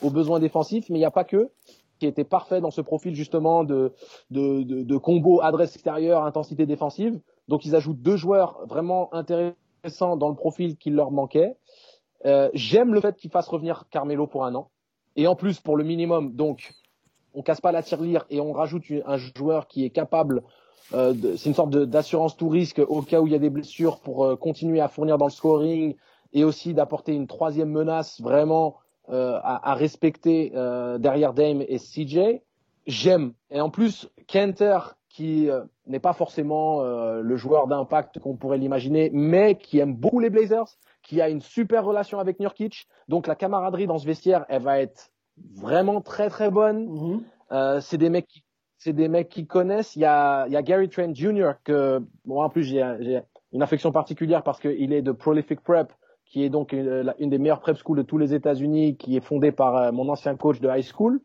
aux 0.02 0.10
besoins 0.10 0.40
défensifs, 0.40 0.90
mais 0.90 0.98
il 0.98 1.02
n'y 1.02 1.06
a 1.06 1.12
pas 1.12 1.24
que 1.24 1.52
qui 2.00 2.08
était 2.08 2.24
parfait 2.24 2.62
dans 2.62 2.72
ce 2.72 2.82
profil 2.82 3.14
justement 3.14 3.64
de, 3.64 3.94
de, 4.32 4.64
de, 4.64 4.82
de 4.82 4.98
combo 4.98 5.40
adresse 5.44 5.76
extérieure, 5.76 6.24
intensité 6.24 6.66
défensive. 6.66 7.20
Donc 7.48 7.64
ils 7.64 7.76
ajoutent 7.76 8.02
deux 8.02 8.16
joueurs 8.16 8.66
vraiment 8.66 9.14
intéressants 9.14 10.18
dans 10.18 10.30
le 10.30 10.34
profil 10.34 10.78
qui 10.78 10.90
leur 10.90 11.12
manquait. 11.12 11.56
Euh, 12.26 12.50
J'aime 12.56 12.96
le 12.96 13.02
fait 13.02 13.16
qu'ils 13.18 13.30
fassent 13.30 13.48
revenir 13.48 13.86
Carmelo 13.92 14.26
pour 14.26 14.46
un 14.46 14.56
an. 14.56 14.72
Et 15.16 15.28
en 15.28 15.36
plus, 15.36 15.60
pour 15.60 15.78
le 15.78 15.84
minimum, 15.84 16.34
donc, 16.34 16.74
on 17.36 17.44
casse 17.44 17.62
pas 17.62 17.72
la 17.72 17.84
tirelire 17.84 18.26
et 18.32 18.40
on 18.40 18.52
rajoute 18.52 18.86
un 19.06 19.18
joueur 19.18 19.68
qui 19.68 19.86
est 19.86 19.92
capable 19.92 20.42
euh, 20.94 21.14
c'est 21.38 21.50
une 21.50 21.56
sorte 21.56 21.72
d'assurance 21.72 22.36
tout 22.36 22.50
risque 22.50 22.82
au 22.86 23.02
cas 23.02 23.22
où 23.22 23.28
il 23.28 23.34
y 23.34 23.36
a 23.36 23.40
des 23.40 23.50
blessures 23.50 24.00
pour 24.00 24.26
euh, 24.26 24.36
continuer 24.36 24.82
à 24.82 24.88
fournir 24.88 25.18
dans 25.18 25.26
le 25.26 25.32
scoring 25.32 25.96
et 26.34 26.44
aussi 26.44 26.74
d'apporter 26.74 27.14
une 27.14 27.28
troisième 27.28 27.70
menace 27.70 28.22
vraiment 28.22 28.78
euh, 29.10 29.40
à, 29.44 29.72
à, 29.72 29.74
respecter 29.74 30.52
euh, 30.56 30.98
derrière 30.98 31.34
Dame 31.34 31.62
et 31.62 31.78
CJ. 31.78 32.42
J'aime. 32.88 33.34
Et 33.50 33.62
en 33.62 33.70
plus, 33.70 34.10
Kenter, 34.28 34.78
qui 35.10 35.50
n'est 35.86 36.00
pas 36.00 36.14
forcément 36.14 36.82
le 36.82 37.36
joueur 37.36 37.68
d'impact 37.68 38.18
qu'on 38.20 38.38
pourrait 38.38 38.58
l'imaginer, 38.58 39.12
mais 39.14 39.56
qui 39.56 39.78
aime 39.78 39.94
beaucoup 39.94 40.20
les 40.20 40.30
Blazers, 40.30 40.78
qui 41.04 41.22
a 41.22 41.30
une 41.30 41.42
super 41.42 41.86
relation 41.86 42.18
avec 42.18 42.40
Nurkic. 42.40 42.88
Donc 43.08 43.28
la 43.28 43.36
camaraderie 43.36 43.88
dans 43.88 44.00
ce 44.00 44.08
vestiaire, 44.08 44.46
elle 44.48 44.64
va 44.64 44.80
être 44.80 45.12
vraiment 45.54 46.02
très 46.02 46.30
très 46.30 46.50
bonne. 46.50 47.22
Mm-hmm. 47.52 47.82
c'est 47.82 47.98
des 47.98 48.10
mecs 48.10 48.26
qui 48.26 48.42
c'est 48.84 48.94
des 48.94 49.08
mecs 49.10 49.30
qui 49.30 49.46
connaissent. 49.46 49.96
Il 49.96 50.02
y 50.02 50.06
a, 50.06 50.48
y 50.48 50.56
a 50.56 50.64
Gary 50.64 50.90
Trent 50.90 51.14
Jr. 51.14 51.52
que, 51.64 52.02
bon, 52.26 52.42
en 52.42 52.50
plus, 52.50 52.64
j'ai 52.64 53.22
une 53.54 53.62
affection 53.62 53.92
particulière 53.92 54.42
parce 54.42 54.60
qu'il 54.60 54.92
est 54.92 55.04
de 55.04 55.12
Prolific 55.12 55.62
Prep, 55.62 55.92
qui 56.26 56.44
est 56.44 56.50
donc 56.50 56.74
une, 56.74 57.14
une, 57.20 57.30
des 57.30 57.38
meilleures 57.38 57.60
prep 57.60 57.78
schools 57.78 57.98
de 57.98 58.02
tous 58.02 58.18
les 58.18 58.34
États-Unis, 58.34 58.98
qui 58.98 59.16
est 59.16 59.24
fondée 59.24 59.52
par 59.52 59.76
euh, 59.76 59.92
mon 59.92 60.10
ancien 60.10 60.36
coach 60.36 60.60
de 60.62 60.68
high 60.68 60.82
school. 60.84 61.22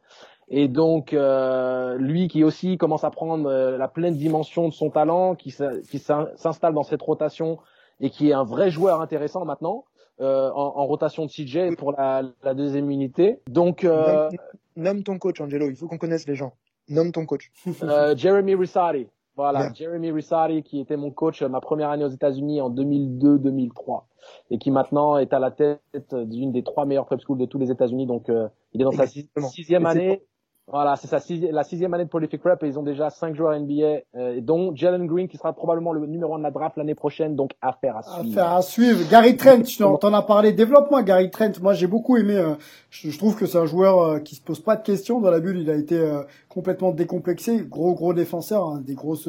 Et 0.48 0.68
donc, 0.68 1.14
euh, 1.14 1.96
lui 1.96 2.28
qui 2.28 2.44
aussi 2.44 2.76
commence 2.76 3.04
à 3.04 3.10
prendre 3.10 3.48
euh, 3.48 3.78
la 3.78 3.88
pleine 3.88 4.16
dimension 4.16 4.68
de 4.68 4.74
son 4.74 4.90
talent, 4.90 5.34
qui, 5.34 5.50
s'installe 5.50 6.74
dans 6.74 6.82
cette 6.82 7.00
rotation 7.00 7.58
et 8.00 8.10
qui 8.10 8.28
est 8.28 8.34
un 8.34 8.44
vrai 8.44 8.70
joueur 8.70 9.00
intéressant 9.00 9.46
maintenant. 9.46 9.84
Euh, 10.20 10.50
en, 10.50 10.86
rotation 10.86 11.26
de 11.26 11.30
CJ 11.30 11.76
pour 11.76 11.92
la, 11.92 12.22
la 12.42 12.54
deuxième 12.54 12.90
unité. 12.90 13.38
Donc, 13.48 13.84
euh... 13.84 14.30
nomme 14.74 15.02
ton 15.02 15.18
coach, 15.18 15.42
Angelo. 15.42 15.68
Il 15.68 15.76
faut 15.76 15.88
qu'on 15.88 15.98
connaisse 15.98 16.26
les 16.26 16.34
gens. 16.34 16.54
Nomme 16.88 17.12
ton 17.12 17.26
coach. 17.26 17.50
euh, 17.82 18.16
Jeremy 18.16 18.54
Risari. 18.54 19.08
Voilà, 19.36 19.70
Jeremy 19.74 20.12
Risari 20.12 20.62
qui 20.62 20.80
était 20.80 20.96
mon 20.96 21.10
coach 21.10 21.42
ma 21.42 21.60
première 21.60 21.90
année 21.90 22.04
aux 22.04 22.10
États-Unis 22.10 22.62
en 22.62 22.70
2002-2003 22.70 24.04
et 24.50 24.58
qui 24.58 24.70
maintenant 24.70 25.18
est 25.18 25.34
à 25.34 25.38
la 25.38 25.50
tête 25.50 26.14
d'une 26.14 26.52
des 26.52 26.62
trois 26.62 26.86
meilleures 26.86 27.04
prep 27.04 27.20
schools 27.20 27.38
de 27.38 27.44
tous 27.44 27.58
les 27.58 27.70
États-Unis. 27.70 28.06
Donc 28.06 28.30
euh, 28.30 28.48
il 28.72 28.80
est 28.80 28.84
dans 28.84 28.92
sa 28.92 29.06
sixième 29.06 29.84
année. 29.84 30.22
Voilà, 30.68 30.96
c'est 30.96 31.12
la 31.52 31.62
sixième 31.62 31.94
année 31.94 32.06
de 32.06 32.08
Prolific 32.08 32.42
Rep 32.42 32.60
et 32.64 32.66
ils 32.66 32.76
ont 32.76 32.82
déjà 32.82 33.08
cinq 33.08 33.36
joueurs 33.36 33.56
NBA, 33.56 34.00
euh, 34.16 34.40
dont 34.40 34.74
Jalen 34.74 35.06
Green 35.06 35.28
qui 35.28 35.36
sera 35.36 35.52
probablement 35.52 35.92
le 35.92 36.04
numéro 36.06 36.34
un 36.34 36.38
de 36.38 36.42
la 36.42 36.50
draft 36.50 36.76
l'année 36.76 36.96
prochaine, 36.96 37.36
donc 37.36 37.52
affaire 37.62 37.96
à 37.96 38.02
suivre. 38.02 38.32
Affaire 38.32 38.52
à 38.52 38.62
suivre. 38.62 39.08
Gary 39.08 39.36
Trent, 39.36 39.62
tu 39.62 39.84
en 39.84 40.12
as 40.12 40.22
parlé. 40.22 40.52
Développement 40.52 41.00
Gary 41.02 41.30
Trent. 41.30 41.52
Moi, 41.62 41.74
j'ai 41.74 41.86
beaucoup 41.86 42.16
aimé. 42.16 42.34
Euh, 42.34 42.54
je, 42.90 43.16
trouve 43.16 43.36
que 43.36 43.46
c'est 43.46 43.58
un 43.58 43.66
joueur 43.66 44.00
euh, 44.00 44.18
qui 44.18 44.34
se 44.34 44.42
pose 44.42 44.58
pas 44.58 44.74
de 44.74 44.82
questions 44.82 45.20
dans 45.20 45.30
la 45.30 45.38
bulle. 45.38 45.60
Il 45.60 45.70
a 45.70 45.76
été 45.76 46.00
euh, 46.00 46.24
complètement 46.56 46.90
décomplexé, 46.90 47.66
gros 47.68 47.92
gros 47.92 48.14
défenseur, 48.14 48.66
hein, 48.66 48.80
des 48.82 48.94
grosses 48.94 49.28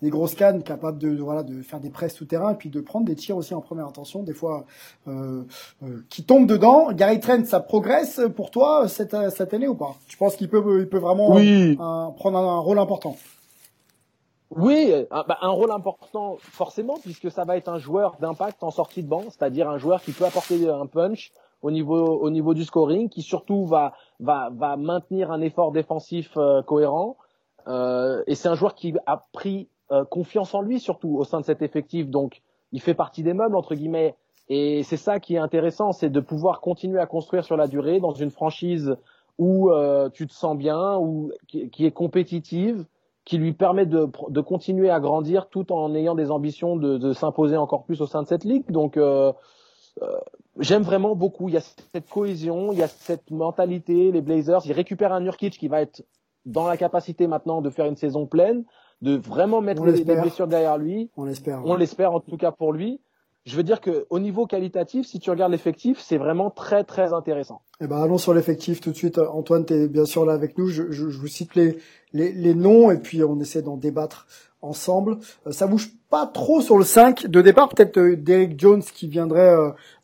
des 0.00 0.10
grosses 0.10 0.36
cannes, 0.36 0.62
capable 0.62 0.98
de, 0.98 1.08
voilà 1.08 1.42
de 1.42 1.60
faire 1.60 1.80
des 1.80 1.90
presses 1.90 2.14
tout 2.14 2.24
terrain 2.24 2.52
et 2.52 2.54
puis 2.54 2.70
de 2.70 2.80
prendre 2.80 3.04
des 3.04 3.16
tirs 3.16 3.36
aussi 3.36 3.52
en 3.52 3.60
première 3.60 3.86
intention, 3.86 4.22
des 4.22 4.32
fois 4.32 4.64
euh, 5.08 5.42
euh, 5.82 6.04
qui 6.08 6.22
tombent 6.22 6.46
dedans. 6.46 6.92
Gary 6.92 7.18
Trent, 7.18 7.44
ça 7.46 7.58
progresse 7.58 8.20
pour 8.36 8.52
toi 8.52 8.86
cette 8.86 9.16
cette 9.30 9.52
année 9.52 9.66
ou 9.66 9.74
pas? 9.74 9.96
Tu 10.06 10.16
penses 10.16 10.36
qu'il 10.36 10.48
peut 10.48 10.62
il 10.78 10.88
peut 10.88 10.98
vraiment 10.98 11.30
prendre 12.12 12.38
un, 12.38 12.60
rôle 12.60 12.78
important? 12.78 13.16
Oui, 14.54 14.94
un, 15.10 15.24
bah, 15.26 15.38
un, 15.40 15.50
rôle 15.50 15.72
important 15.72 16.36
forcément 16.38 16.96
puisque 17.02 17.28
ça 17.32 17.44
va 17.44 17.56
être 17.56 17.68
un 17.68 17.78
joueur 17.78 18.18
d'impact 18.20 18.62
en 18.62 18.70
sortie 18.70 19.02
de 19.02 19.08
banc, 19.08 19.24
c'est-à-dire 19.24 19.68
un 19.68 19.78
joueur 19.78 20.00
qui 20.00 20.12
peut 20.12 20.26
apporter 20.26 20.68
un 20.68 20.86
punch 20.86 21.32
au 21.62 21.70
niveau 21.70 21.96
au 21.96 22.30
niveau 22.30 22.54
du 22.54 22.64
scoring, 22.64 23.08
qui 23.08 23.22
surtout 23.22 23.66
va 23.66 23.94
va 24.20 24.50
va 24.54 24.76
maintenir 24.76 25.30
un 25.30 25.40
effort 25.40 25.72
défensif 25.72 26.36
euh, 26.36 26.62
cohérent. 26.62 27.16
Euh, 27.66 28.22
et 28.26 28.34
c'est 28.34 28.48
un 28.48 28.54
joueur 28.54 28.74
qui 28.74 28.94
a 29.06 29.26
pris 29.32 29.68
euh, 29.90 30.04
confiance 30.04 30.54
en 30.54 30.62
lui 30.62 30.80
surtout 30.80 31.16
au 31.16 31.24
sein 31.24 31.40
de 31.40 31.44
cet 31.44 31.62
effectif. 31.62 32.08
Donc, 32.08 32.42
il 32.72 32.80
fait 32.80 32.94
partie 32.94 33.22
des 33.22 33.34
meubles 33.34 33.56
entre 33.56 33.74
guillemets. 33.74 34.16
Et 34.48 34.82
c'est 34.82 34.96
ça 34.96 35.20
qui 35.20 35.34
est 35.34 35.38
intéressant, 35.38 35.92
c'est 35.92 36.08
de 36.08 36.20
pouvoir 36.20 36.60
continuer 36.60 37.00
à 37.00 37.06
construire 37.06 37.44
sur 37.44 37.56
la 37.56 37.66
durée 37.66 38.00
dans 38.00 38.12
une 38.12 38.30
franchise 38.30 38.96
où 39.36 39.70
euh, 39.70 40.08
tu 40.08 40.26
te 40.26 40.32
sens 40.32 40.56
bien, 40.56 40.96
ou 40.96 41.30
qui, 41.46 41.68
qui, 41.68 41.84
est 41.84 41.90
compétitive, 41.90 42.86
qui 43.24 43.36
lui 43.36 43.52
permet 43.52 43.84
de, 43.84 44.08
de, 44.30 44.40
continuer 44.40 44.88
à 44.90 45.00
grandir 45.00 45.48
tout 45.48 45.70
en 45.70 45.94
ayant 45.94 46.14
des 46.14 46.30
ambitions 46.30 46.76
de, 46.76 46.96
de 46.96 47.12
s'imposer 47.12 47.58
encore 47.58 47.84
plus 47.84 48.00
au 48.00 48.06
sein 48.06 48.22
de 48.22 48.26
cette 48.26 48.44
ligue. 48.44 48.70
Donc 48.70 48.96
euh 48.96 49.32
j'aime 50.58 50.82
vraiment 50.82 51.14
beaucoup. 51.14 51.48
Il 51.48 51.54
y 51.54 51.58
a 51.58 51.60
cette 51.60 52.08
cohésion, 52.08 52.72
il 52.72 52.78
y 52.78 52.82
a 52.82 52.88
cette 52.88 53.30
mentalité. 53.30 54.12
Les 54.12 54.20
Blazers, 54.20 54.62
ils 54.64 54.72
récupèrent 54.72 55.12
un 55.12 55.20
Nurkic 55.20 55.58
qui 55.58 55.68
va 55.68 55.80
être 55.80 56.02
dans 56.46 56.66
la 56.66 56.76
capacité 56.76 57.26
maintenant 57.26 57.60
de 57.60 57.70
faire 57.70 57.86
une 57.86 57.96
saison 57.96 58.26
pleine 58.26 58.64
de 59.02 59.16
vraiment 59.16 59.60
mettre 59.60 59.84
les, 59.84 60.04
blessures 60.04 60.48
derrière 60.48 60.78
lui. 60.78 61.10
On 61.16 61.24
l'espère. 61.24 61.64
On 61.64 61.76
l'espère 61.76 62.12
en 62.12 62.20
tout 62.20 62.36
cas 62.36 62.50
pour 62.50 62.72
lui. 62.72 63.00
Je 63.44 63.56
veux 63.56 63.62
dire 63.62 63.80
que 63.80 64.06
au 64.10 64.18
niveau 64.18 64.46
qualitatif, 64.46 65.06
si 65.06 65.20
tu 65.20 65.30
regardes 65.30 65.52
l'effectif, 65.52 65.98
c'est 66.00 66.18
vraiment 66.18 66.50
très 66.50 66.84
très 66.84 67.14
intéressant. 67.14 67.62
Eh 67.80 67.86
ben 67.86 68.02
allons 68.02 68.18
sur 68.18 68.34
l'effectif 68.34 68.80
tout 68.80 68.90
de 68.90 68.96
suite. 68.96 69.18
Antoine, 69.18 69.64
tu 69.64 69.74
es 69.74 69.88
bien 69.88 70.04
sûr 70.04 70.26
là 70.26 70.34
avec 70.34 70.58
nous. 70.58 70.66
Je, 70.66 70.90
je, 70.90 71.08
je 71.08 71.18
vous 71.18 71.28
cite 71.28 71.54
les, 71.54 71.78
les, 72.12 72.32
les, 72.32 72.54
noms 72.54 72.90
et 72.90 72.98
puis 72.98 73.22
on 73.22 73.40
essaie 73.40 73.62
d'en 73.62 73.76
débattre 73.76 74.26
ensemble. 74.62 75.18
Euh, 75.46 75.52
ça 75.52 75.66
bouge 75.66 75.92
pas 76.10 76.26
trop 76.26 76.60
sur 76.60 76.78
le 76.78 76.84
5 76.84 77.26
de 77.26 77.42
départ. 77.42 77.68
Peut-être 77.68 77.98
euh, 77.98 78.16
Derek 78.16 78.58
Jones 78.58 78.82
qui 78.82 79.08
viendrait 79.08 79.56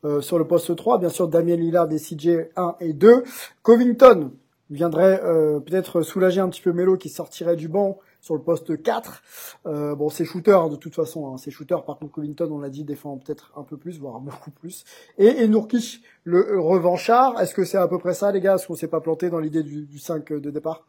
euh, 0.05 0.21
sur 0.21 0.39
le 0.39 0.47
poste 0.47 0.75
3. 0.75 0.99
Bien 0.99 1.09
sûr, 1.09 1.29
Damien 1.29 1.57
Lillard 1.57 1.89
des 1.89 1.99
CJ 1.99 2.49
1 2.57 2.77
et 2.81 2.93
2. 2.93 3.25
Covington 3.63 4.33
viendrait 4.71 5.21
peut-être 5.67 6.01
soulager 6.03 6.41
un 6.41 6.49
petit 6.49 6.63
peu 6.63 6.73
Melo 6.73 6.97
qui 6.97 7.11
sortirait 7.11 7.55
du 7.55 7.69
banc 7.69 7.99
sur 8.25 8.35
le 8.35 8.41
poste 8.41 8.83
4. 8.83 9.23
Euh, 9.67 9.95
bon, 9.95 10.09
c'est 10.09 10.25
shooter 10.25 10.53
hein, 10.53 10.69
de 10.69 10.77
toute 10.77 10.95
façon, 10.95 11.29
hein, 11.29 11.37
c'est 11.37 11.51
shooter. 11.51 11.77
Par 11.87 11.99
contre, 11.99 12.13
Covington, 12.13 12.49
on 12.51 12.59
l'a 12.59 12.71
dit, 12.71 12.83
défend 12.83 13.19
peut-être 13.19 13.53
un 13.55 13.63
peu 13.65 13.77
plus, 13.77 14.01
voire 14.01 14.19
beaucoup 14.21 14.51
plus. 14.51 14.85
Et, 15.19 15.27
et 15.27 15.47
Nourkic, 15.47 16.03
le 16.25 16.59
revanchard. 16.59 17.39
Est-ce 17.41 17.55
que 17.55 17.65
c'est 17.65 17.77
à 17.77 17.87
peu 17.87 17.99
près 17.99 18.15
ça, 18.15 18.33
les 18.33 18.41
gars? 18.41 18.55
Est-ce 18.55 18.67
qu'on 18.67 18.77
s'est 18.77 18.89
pas 18.89 19.01
planté 19.01 19.29
dans 19.29 19.41
l'idée 19.41 19.63
du, 19.63 19.85
du 19.85 19.99
5 19.99 20.33
de 20.33 20.51
départ? 20.51 20.87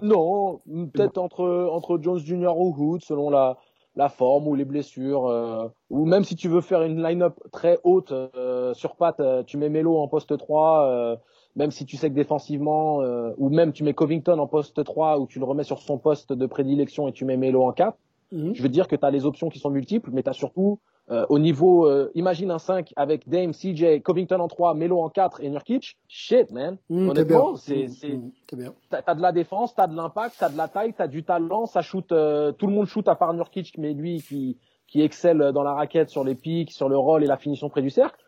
Non, 0.00 0.60
peut-être 0.92 1.18
entre 1.18 1.68
entre 1.70 1.98
Jones 2.00 2.18
Jr. 2.18 2.52
ou 2.56 2.74
Hood, 2.76 3.02
selon 3.02 3.30
la 3.30 3.58
la 3.94 4.08
forme 4.08 4.48
ou 4.48 4.54
les 4.54 4.64
blessures, 4.64 5.26
euh, 5.26 5.68
ou 5.90 6.06
même 6.06 6.24
si 6.24 6.34
tu 6.34 6.48
veux 6.48 6.62
faire 6.62 6.82
une 6.82 7.02
line-up 7.02 7.38
très 7.52 7.78
haute 7.84 8.10
euh, 8.12 8.72
sur 8.72 8.96
patte, 8.96 9.20
euh, 9.20 9.42
tu 9.42 9.58
mets 9.58 9.68
Melo 9.68 9.98
en 9.98 10.08
poste 10.08 10.34
3, 10.38 11.20
même 11.56 11.70
si 11.70 11.84
tu 11.84 11.96
sais 11.96 12.08
que 12.08 12.14
défensivement, 12.14 13.02
euh, 13.02 13.32
ou 13.36 13.50
même 13.50 13.72
tu 13.72 13.84
mets 13.84 13.94
Covington 13.94 14.38
en 14.38 14.46
poste 14.46 14.82
3 14.82 15.18
ou 15.18 15.26
tu 15.26 15.38
le 15.38 15.44
remets 15.44 15.64
sur 15.64 15.80
son 15.80 15.98
poste 15.98 16.32
de 16.32 16.46
prédilection 16.46 17.08
et 17.08 17.12
tu 17.12 17.24
mets 17.24 17.36
Melo 17.36 17.62
en 17.62 17.72
4, 17.72 17.96
mhm. 18.32 18.54
je 18.54 18.62
veux 18.62 18.68
dire 18.68 18.88
que 18.88 18.96
tu 18.96 19.04
as 19.04 19.10
les 19.10 19.26
options 19.26 19.50
qui 19.50 19.58
sont 19.58 19.70
multiples, 19.70 20.10
mais 20.12 20.22
tu 20.22 20.30
as 20.30 20.34
surtout 20.34 20.78
euh, 21.10 21.26
au 21.28 21.38
niveau, 21.38 21.86
euh, 21.86 22.10
imagine 22.14 22.50
un 22.50 22.58
5 22.58 22.92
avec 22.96 23.28
Dame, 23.28 23.52
CJ, 23.52 24.02
Covington 24.02 24.40
en 24.40 24.48
3, 24.48 24.74
Melo 24.74 25.00
en 25.00 25.08
4 25.08 25.42
et 25.42 25.50
Nurkic, 25.50 25.98
shit 26.08 26.50
man, 26.52 26.78
mhm, 26.88 27.10
honnêtement, 27.10 27.56
c'est, 27.56 27.88
mhm, 27.88 28.32
c'est, 28.48 28.72
t'as, 28.88 29.02
as 29.06 29.14
de 29.14 29.22
la 29.22 29.32
défense, 29.32 29.74
t'as 29.74 29.86
de 29.86 29.96
l'impact, 29.96 30.36
t'as 30.38 30.48
de 30.48 30.56
la 30.56 30.68
taille, 30.68 30.94
t'as 30.96 31.08
du 31.08 31.24
talent, 31.24 31.66
ça 31.66 31.82
shoot, 31.82 32.06
tout 32.06 32.14
le 32.14 32.72
monde 32.72 32.86
shoot 32.86 33.06
à 33.08 33.14
part 33.14 33.34
Nurkic, 33.34 33.76
mais 33.78 33.92
lui 33.92 34.22
qui 34.22 34.58
qui 34.92 35.00
excelle 35.00 35.52
dans 35.54 35.62
la 35.62 35.72
raquette 35.72 36.10
sur 36.10 36.22
les 36.22 36.34
pics, 36.34 36.70
sur 36.70 36.90
le 36.90 36.98
roll 36.98 37.24
et 37.24 37.26
la 37.26 37.38
finition 37.38 37.70
près 37.70 37.80
du 37.80 37.88
cercle. 37.88 38.22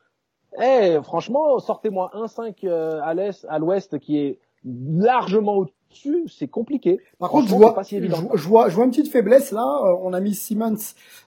Eh, 0.62 0.98
franchement, 1.02 1.58
sortez-moi 1.58 2.10
un 2.14 2.26
5 2.26 2.64
euh, 2.64 3.00
à 3.02 3.12
l'est, 3.12 3.44
à 3.50 3.58
l'ouest 3.58 3.98
qui 3.98 4.18
est 4.18 4.40
largement 4.64 5.56
au-dessus, 5.56 6.28
c'est 6.28 6.48
compliqué. 6.48 6.98
Par 7.18 7.30
contre, 7.30 7.48
je 7.48 7.54
vois, 7.54 7.74
je, 7.82 8.48
vois, 8.48 8.68
je 8.68 8.74
vois 8.74 8.84
une 8.84 8.90
petite 8.90 9.10
faiblesse 9.10 9.52
là. 9.52 9.62
Euh, 9.62 9.96
on 10.02 10.12
a 10.12 10.20
mis 10.20 10.34
Simmons 10.34 10.76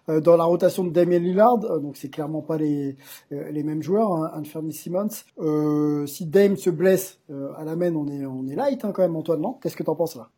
euh, 0.10 0.20
dans 0.20 0.36
la 0.36 0.44
rotation 0.44 0.84
de 0.84 0.90
Damien 0.90 1.20
Lillard, 1.20 1.58
donc 1.58 1.98
c'est 1.98 2.10
clairement 2.10 2.42
pas 2.42 2.58
les 2.58 2.98
les 3.32 3.64
mêmes 3.64 3.82
joueurs. 3.82 4.12
Hein, 4.14 4.32
Anthony 4.36 4.74
Simmons. 4.74 6.06
si 6.08 6.26
Dame 6.26 6.58
se 6.58 6.70
blesse 6.70 7.20
à 7.58 7.64
la 7.64 7.76
main, 7.76 7.94
on 7.96 8.08
est 8.08 8.26
on 8.26 8.48
est 8.48 8.56
light 8.56 8.84
hein, 8.84 8.92
quand 8.94 9.04
même, 9.04 9.16
Antoine. 9.16 9.42
Non? 9.42 9.54
Qu'est-ce 9.54 9.78
que 9.78 9.84
t'en 9.84 9.96
penses 9.96 10.16
là? 10.16 10.30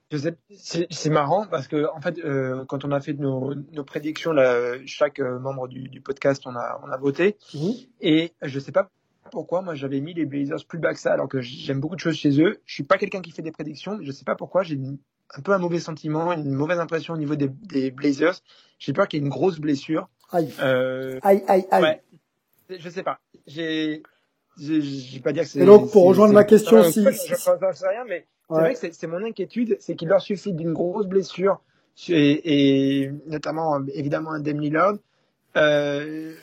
C'est 0.60 1.10
marrant 1.10 1.46
parce 1.50 1.68
que 1.68 1.88
en 1.96 2.02
fait, 2.02 2.20
quand 2.68 2.86
on 2.86 2.92
a 2.92 3.00
fait 3.00 3.14
nos, 3.14 3.54
nos 3.56 3.84
prédictions, 3.84 4.32
là, 4.32 4.76
chaque 4.86 5.20
membre 5.20 5.68
du, 5.68 5.88
du, 5.90 6.02
podcast, 6.02 6.44
on 6.46 6.56
a 6.56 6.80
on 6.84 6.92
a 6.92 6.98
voté. 6.98 7.38
Mhm. 7.54 7.74
Et 8.02 8.34
je 8.42 8.60
sais 8.60 8.72
pas 8.72 8.90
pourquoi 9.30 9.62
moi 9.62 9.76
j'avais 9.76 10.00
mis 10.00 10.14
les 10.14 10.26
Blazers 10.26 10.66
plus 10.68 10.80
bas 10.80 10.94
que 10.94 11.00
ça 11.00 11.14
alors 11.14 11.28
que 11.28 11.42
j'aime 11.42 11.80
beaucoup 11.80 11.96
de 11.96 12.02
choses 12.02 12.16
chez 12.16 12.42
eux. 12.42 12.60
Je 12.66 12.74
suis 12.74 12.84
pas 12.84 12.98
quelqu'un 12.98 13.22
qui 13.22 13.32
fait 13.32 13.42
des 13.42 13.52
prédictions, 13.52 13.98
mais 13.98 14.06
je 14.06 14.12
sais 14.12 14.26
pas 14.26 14.36
pourquoi 14.36 14.64
j'ai 14.64 14.80
un 15.36 15.42
peu 15.42 15.52
un 15.52 15.58
mauvais 15.58 15.80
sentiment, 15.80 16.34
une 16.34 16.54
mauvaise 16.54 16.80
impression 16.80 17.14
au 17.14 17.18
niveau 17.18 17.36
des, 17.36 17.48
des 17.48 17.92
Blazers. 17.92 18.42
J'ai 18.80 18.94
peur 18.94 19.08
qu'il 19.08 19.20
y 19.20 19.22
ait 19.22 19.26
une 19.26 19.32
grosse 19.32 19.60
blessure. 19.60 20.10
Aïe. 20.32 20.54
Euh, 20.62 21.20
aïe, 21.24 21.44
aïe, 21.48 21.66
aïe. 21.72 21.82
Ouais. 21.82 22.02
Je 22.78 22.90
sais 22.90 23.04
pas. 23.04 23.20
J'ai, 23.48 24.04
j'ai 24.58 25.20
pas 25.20 25.32
dire 25.32 25.44
que 25.44 25.50
c'est. 25.50 25.60
Et 25.60 25.66
donc 25.66 25.92
pour 25.92 26.06
rejoindre 26.06 26.34
ma 26.34 26.44
question, 26.44 26.84
si. 26.84 27.04
Je, 27.04 27.10
je, 27.12 27.36
sais 27.36 27.88
rien, 27.88 28.06
mais 28.08 28.26
c'est 28.50 28.56
vrai 28.56 28.74
que 28.74 28.92
c'est 28.92 29.08
mon 29.08 29.24
inquiétude, 29.24 29.78
c'est 29.80 29.96
qu'il 29.96 30.08
leur 30.08 30.22
suffit 30.22 30.54
d'une 30.54 30.74
grosse 30.74 31.08
blessure 31.08 31.62
et, 32.08 33.02
et, 33.04 33.12
notamment 33.28 33.80
évidemment 33.94 34.32
un 34.32 34.40
Demi 34.40 34.70
Lillard. 34.70 34.96
Euh, 35.58 36.34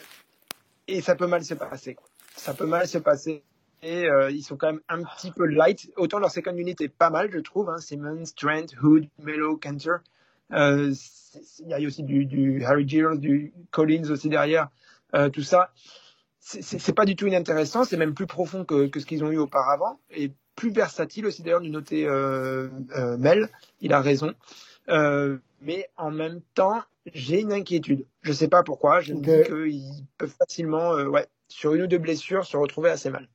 et 0.88 1.00
ça 1.00 1.14
peut 1.14 1.26
mal 1.26 1.44
se 1.44 1.54
passer. 1.54 1.96
Ça 2.36 2.54
peut 2.54 2.66
mal 2.66 2.86
se 2.86 2.98
passer. 2.98 3.42
Et 3.82 4.08
euh, 4.08 4.30
ils 4.30 4.42
sont 4.42 4.56
quand 4.56 4.68
même 4.68 4.80
un 4.88 5.02
petit 5.02 5.30
peu 5.30 5.46
light. 5.46 5.90
Autant 5.96 6.18
leur 6.18 6.30
second 6.30 6.56
unit 6.56 6.76
est 6.80 6.88
pas 6.88 7.10
mal, 7.10 7.30
je 7.30 7.38
trouve. 7.38 7.68
Hein. 7.68 7.78
Simmons, 7.78 8.24
Trent, 8.36 8.66
Hood, 8.82 9.08
Melo, 9.22 9.56
Cantor. 9.56 9.98
Euh, 10.52 10.92
il 11.60 11.68
y 11.68 11.74
a 11.74 11.86
aussi 11.86 12.02
du, 12.02 12.24
du 12.24 12.64
Harry 12.64 12.88
Giles, 12.88 13.18
du 13.18 13.52
Collins 13.70 14.10
aussi 14.10 14.28
derrière. 14.28 14.68
Euh, 15.14 15.28
tout 15.28 15.42
ça, 15.42 15.72
c'est 16.40 16.94
pas 16.94 17.04
du 17.04 17.16
tout 17.16 17.26
inintéressant. 17.26 17.84
C'est 17.84 17.96
même 17.96 18.14
plus 18.14 18.26
profond 18.26 18.64
que, 18.64 18.86
que 18.86 19.00
ce 19.00 19.06
qu'ils 19.06 19.24
ont 19.24 19.30
eu 19.30 19.38
auparavant 19.38 20.00
et 20.10 20.32
plus 20.54 20.70
versatile 20.70 21.26
aussi 21.26 21.42
d'ailleurs 21.42 21.60
du 21.60 21.70
noté 21.70 22.06
euh, 22.06 22.68
euh, 22.96 23.16
Mel. 23.18 23.50
Il 23.80 23.92
a 23.92 24.00
raison. 24.00 24.32
Euh, 24.88 25.38
mais 25.60 25.88
en 25.96 26.10
même 26.10 26.40
temps, 26.54 26.82
j'ai 27.12 27.40
une 27.40 27.52
inquiétude. 27.52 28.06
Je 28.22 28.32
sais 28.32 28.48
pas 28.48 28.62
pourquoi. 28.62 29.00
Je 29.00 29.14
me 29.14 29.20
dis 29.20 29.44
qu'ils 29.46 30.06
peuvent 30.18 30.34
facilement, 30.38 30.94
ouais, 30.94 31.26
sur 31.48 31.74
une 31.74 31.82
ou 31.82 31.86
deux 31.86 31.98
blessures, 31.98 32.44
se 32.44 32.56
retrouver 32.56 32.90
assez 32.90 33.10
mal. 33.10 33.28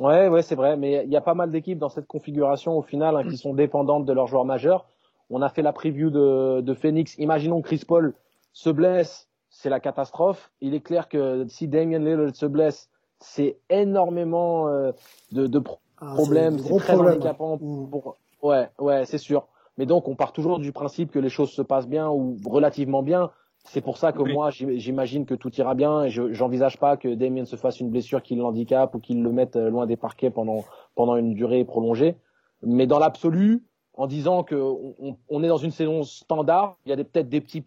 Ouais, 0.00 0.28
ouais, 0.28 0.42
c'est 0.42 0.54
vrai, 0.54 0.76
mais 0.76 1.04
il 1.04 1.10
y 1.10 1.16
a 1.16 1.20
pas 1.20 1.34
mal 1.34 1.50
d'équipes 1.50 1.78
dans 1.78 1.88
cette 1.88 2.06
configuration 2.06 2.76
au 2.76 2.82
final 2.82 3.16
hein, 3.16 3.22
qui 3.28 3.38
sont 3.38 3.54
dépendantes 3.54 4.04
de 4.04 4.12
leurs 4.12 4.26
joueurs 4.26 4.44
majeurs. 4.44 4.86
On 5.30 5.42
a 5.42 5.48
fait 5.48 5.62
la 5.62 5.72
preview 5.72 6.10
de, 6.10 6.60
de 6.60 6.74
Phoenix. 6.74 7.16
Imaginons 7.18 7.62
que 7.62 7.68
Chris 7.68 7.82
Paul 7.86 8.14
se 8.52 8.70
blesse, 8.70 9.28
c'est 9.48 9.70
la 9.70 9.80
catastrophe. 9.80 10.50
Il 10.60 10.74
est 10.74 10.80
clair 10.80 11.08
que 11.08 11.46
si 11.48 11.66
Damian 11.66 11.98
Lillard 11.98 12.34
se 12.34 12.46
blesse, 12.46 12.90
c'est 13.18 13.58
énormément 13.70 14.68
euh, 14.68 14.92
de, 15.32 15.46
de 15.46 15.62
ah, 15.98 16.12
problèmes, 16.14 16.58
c'est 16.58 16.76
très 16.76 16.94
handicapant 16.94 17.56
mmh. 17.56 17.90
pour. 17.90 18.18
Ouais, 18.42 18.68
ouais, 18.78 19.06
c'est 19.06 19.18
sûr. 19.18 19.48
Mais 19.78 19.86
donc 19.86 20.08
on 20.08 20.14
part 20.14 20.32
toujours 20.32 20.58
du 20.58 20.72
principe 20.72 21.10
que 21.10 21.18
les 21.18 21.30
choses 21.30 21.50
se 21.50 21.62
passent 21.62 21.88
bien 21.88 22.08
ou 22.08 22.36
relativement 22.44 23.02
bien. 23.02 23.30
C'est 23.68 23.80
pour 23.80 23.98
ça 23.98 24.12
que 24.12 24.22
moi, 24.22 24.50
j'imagine 24.50 25.26
que 25.26 25.34
tout 25.34 25.54
ira 25.56 25.74
bien 25.74 26.04
et 26.04 26.10
je 26.10 26.32
j'envisage 26.32 26.78
pas 26.78 26.96
que 26.96 27.14
Damien 27.14 27.44
se 27.44 27.56
fasse 27.56 27.80
une 27.80 27.90
blessure 27.90 28.22
qui 28.22 28.34
le 28.34 28.44
handicape 28.44 28.94
ou 28.94 29.00
qu'il 29.00 29.22
le 29.22 29.32
mette 29.32 29.56
euh, 29.56 29.70
loin 29.70 29.86
des 29.86 29.96
parquets 29.96 30.30
pendant 30.30 30.64
pendant 30.94 31.16
une 31.16 31.34
durée 31.34 31.64
prolongée. 31.64 32.16
Mais 32.62 32.86
dans 32.86 32.98
l'absolu, 32.98 33.64
en 33.94 34.06
disant 34.06 34.42
que 34.44 34.54
on, 34.54 35.16
on, 35.28 35.42
est 35.42 35.48
dans 35.48 35.56
une 35.56 35.70
saison 35.70 36.02
standard, 36.02 36.76
il 36.86 36.90
y 36.90 36.92
a 36.92 36.96
peut-être 36.96 37.28
des 37.28 37.40
petits 37.40 37.62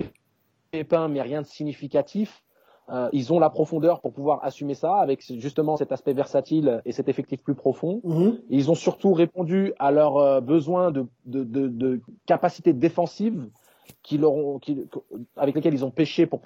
pépins, 0.71 1.07
mais 1.07 1.21
rien 1.21 1.41
de 1.41 1.47
significatif. 1.47 2.43
Euh, 2.91 3.07
ils 3.13 3.31
ont 3.31 3.39
la 3.39 3.51
profondeur 3.51 4.01
pour 4.01 4.13
pouvoir 4.13 4.43
assumer 4.43 4.73
ça 4.73 4.95
avec 4.95 5.21
justement 5.39 5.77
cet 5.77 5.91
aspect 5.91 6.13
versatile 6.13 6.81
et 6.85 6.91
cet 6.91 7.07
effectif 7.07 7.43
plus 7.43 7.53
profond. 7.53 8.01
Mm-hmm. 8.03 8.39
ils 8.49 8.71
ont 8.71 8.75
surtout 8.75 9.13
répondu 9.13 9.73
à 9.77 9.91
leurs 9.91 10.17
euh, 10.17 10.41
besoins 10.41 10.89
de, 10.89 11.05
de, 11.25 11.43
de, 11.43 11.67
de 11.67 12.01
capacité 12.25 12.73
défensive 12.73 13.47
qui 14.03 14.17
leur 14.17 14.33
ont, 14.33 14.59
qui, 14.59 14.87
avec 15.35 15.55
lesquels 15.55 15.73
ils 15.73 15.85
ont 15.85 15.91
pêché 15.91 16.25
pour 16.25 16.41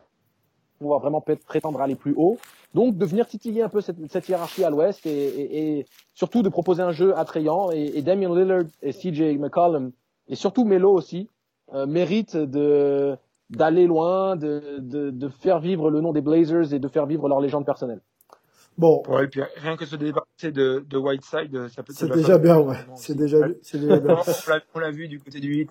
pouvoir 0.80 1.00
vraiment 1.00 1.22
prétendre 1.22 1.82
aller 1.82 1.96
plus 1.96 2.14
haut. 2.18 2.38
Donc 2.74 2.98
de 2.98 3.06
venir 3.06 3.28
titiller 3.28 3.62
un 3.62 3.70
peu 3.70 3.82
cette, 3.82 3.98
cette 4.12 4.28
hiérarchie 4.28 4.64
à 4.64 4.70
l'ouest 4.70 5.06
et, 5.06 5.10
et, 5.12 5.80
et, 5.80 5.86
surtout 6.14 6.42
de 6.42 6.50
proposer 6.50 6.82
un 6.82 6.92
jeu 6.92 7.18
attrayant. 7.18 7.72
Et, 7.72 7.98
et 7.98 8.02
Damien 8.02 8.34
Lillard 8.36 8.66
et 8.82 8.92
CJ 8.92 9.38
McCollum 9.38 9.92
et 10.28 10.36
surtout 10.36 10.66
Melo 10.66 10.92
aussi 10.92 11.30
euh, 11.74 11.86
méritent 11.86 12.38
de 12.38 13.16
d'aller 13.50 13.86
loin, 13.86 14.36
de, 14.36 14.80
de, 14.80 15.12
de, 15.12 15.28
faire 15.28 15.60
vivre 15.60 15.92
le 15.92 16.02
nom 16.02 16.12
des 16.12 16.22
Blazers 16.22 16.74
et 16.74 16.80
de 16.80 16.88
faire 16.88 17.06
vivre 17.06 17.30
leur 17.30 17.40
légende 17.40 17.66
personnelle. 17.66 18.02
Bon. 18.78 19.04
Ouais, 19.08 19.26
et 19.26 19.28
puis 19.28 19.42
rien 19.58 19.76
que 19.76 19.86
se 19.86 19.96
débarrasser 19.96 20.52
de, 20.52 20.84
de 20.90 20.98
Whiteside, 20.98 21.68
ça 21.68 21.84
peut. 21.84 21.94
C'est 21.96 22.12
déjà 22.12 22.40
bien, 22.40 22.60
ouais. 22.60 22.78
C'est 22.96 23.16
déjà, 23.16 23.38
c'est 23.62 23.80
déjà 23.80 24.00
bien. 24.00 24.18
on 24.74 24.80
l'a 24.80 24.90
vu 24.90 25.08
du 25.08 25.20
côté 25.20 25.40
du 25.40 25.50
8. 25.50 25.70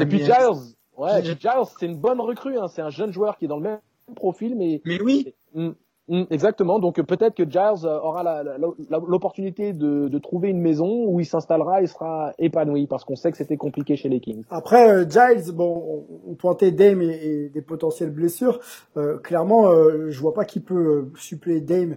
Et 0.00 0.06
puis 0.06 0.18
Giles, 0.18 0.74
Ouais, 1.00 1.24
Giles, 1.24 1.50
c'est 1.78 1.86
une 1.86 1.96
bonne 1.96 2.20
recrue. 2.20 2.58
Hein. 2.58 2.68
C'est 2.68 2.82
un 2.82 2.90
jeune 2.90 3.10
joueur 3.10 3.38
qui 3.38 3.46
est 3.46 3.48
dans 3.48 3.56
le 3.56 3.62
même 3.62 3.78
profil, 4.14 4.54
mais. 4.54 4.82
Mais 4.84 5.00
oui. 5.00 5.32
Mm, 5.54 5.70
mm, 6.08 6.24
exactement. 6.30 6.78
Donc 6.78 7.00
peut-être 7.00 7.34
que 7.34 7.48
Giles 7.48 7.86
euh, 7.86 7.98
aura 8.00 8.42
l'opportunité 8.90 9.72
de, 9.72 10.08
de, 10.08 10.18
trouver 10.18 10.50
une 10.50 10.60
maison 10.60 11.06
où 11.06 11.18
il 11.18 11.24
s'installera 11.24 11.80
et 11.80 11.86
sera 11.86 12.34
épanoui 12.38 12.86
parce 12.86 13.04
qu'on 13.04 13.16
sait 13.16 13.30
que 13.30 13.38
c'était 13.38 13.56
compliqué 13.56 13.96
chez 13.96 14.10
les 14.10 14.20
Kings. 14.20 14.44
Après 14.50 14.90
euh, 14.90 15.08
Giles, 15.08 15.52
bon, 15.52 16.06
on 16.28 16.34
pointait 16.34 16.70
Dame 16.70 17.00
et, 17.00 17.48
des 17.48 17.62
potentielles 17.62 18.10
blessures. 18.10 18.60
Euh, 18.98 19.16
clairement, 19.16 19.68
euh, 19.68 20.10
je 20.10 20.20
vois 20.20 20.34
pas 20.34 20.44
qui 20.44 20.60
peut 20.60 21.10
suppléer 21.16 21.60
Dame. 21.60 21.96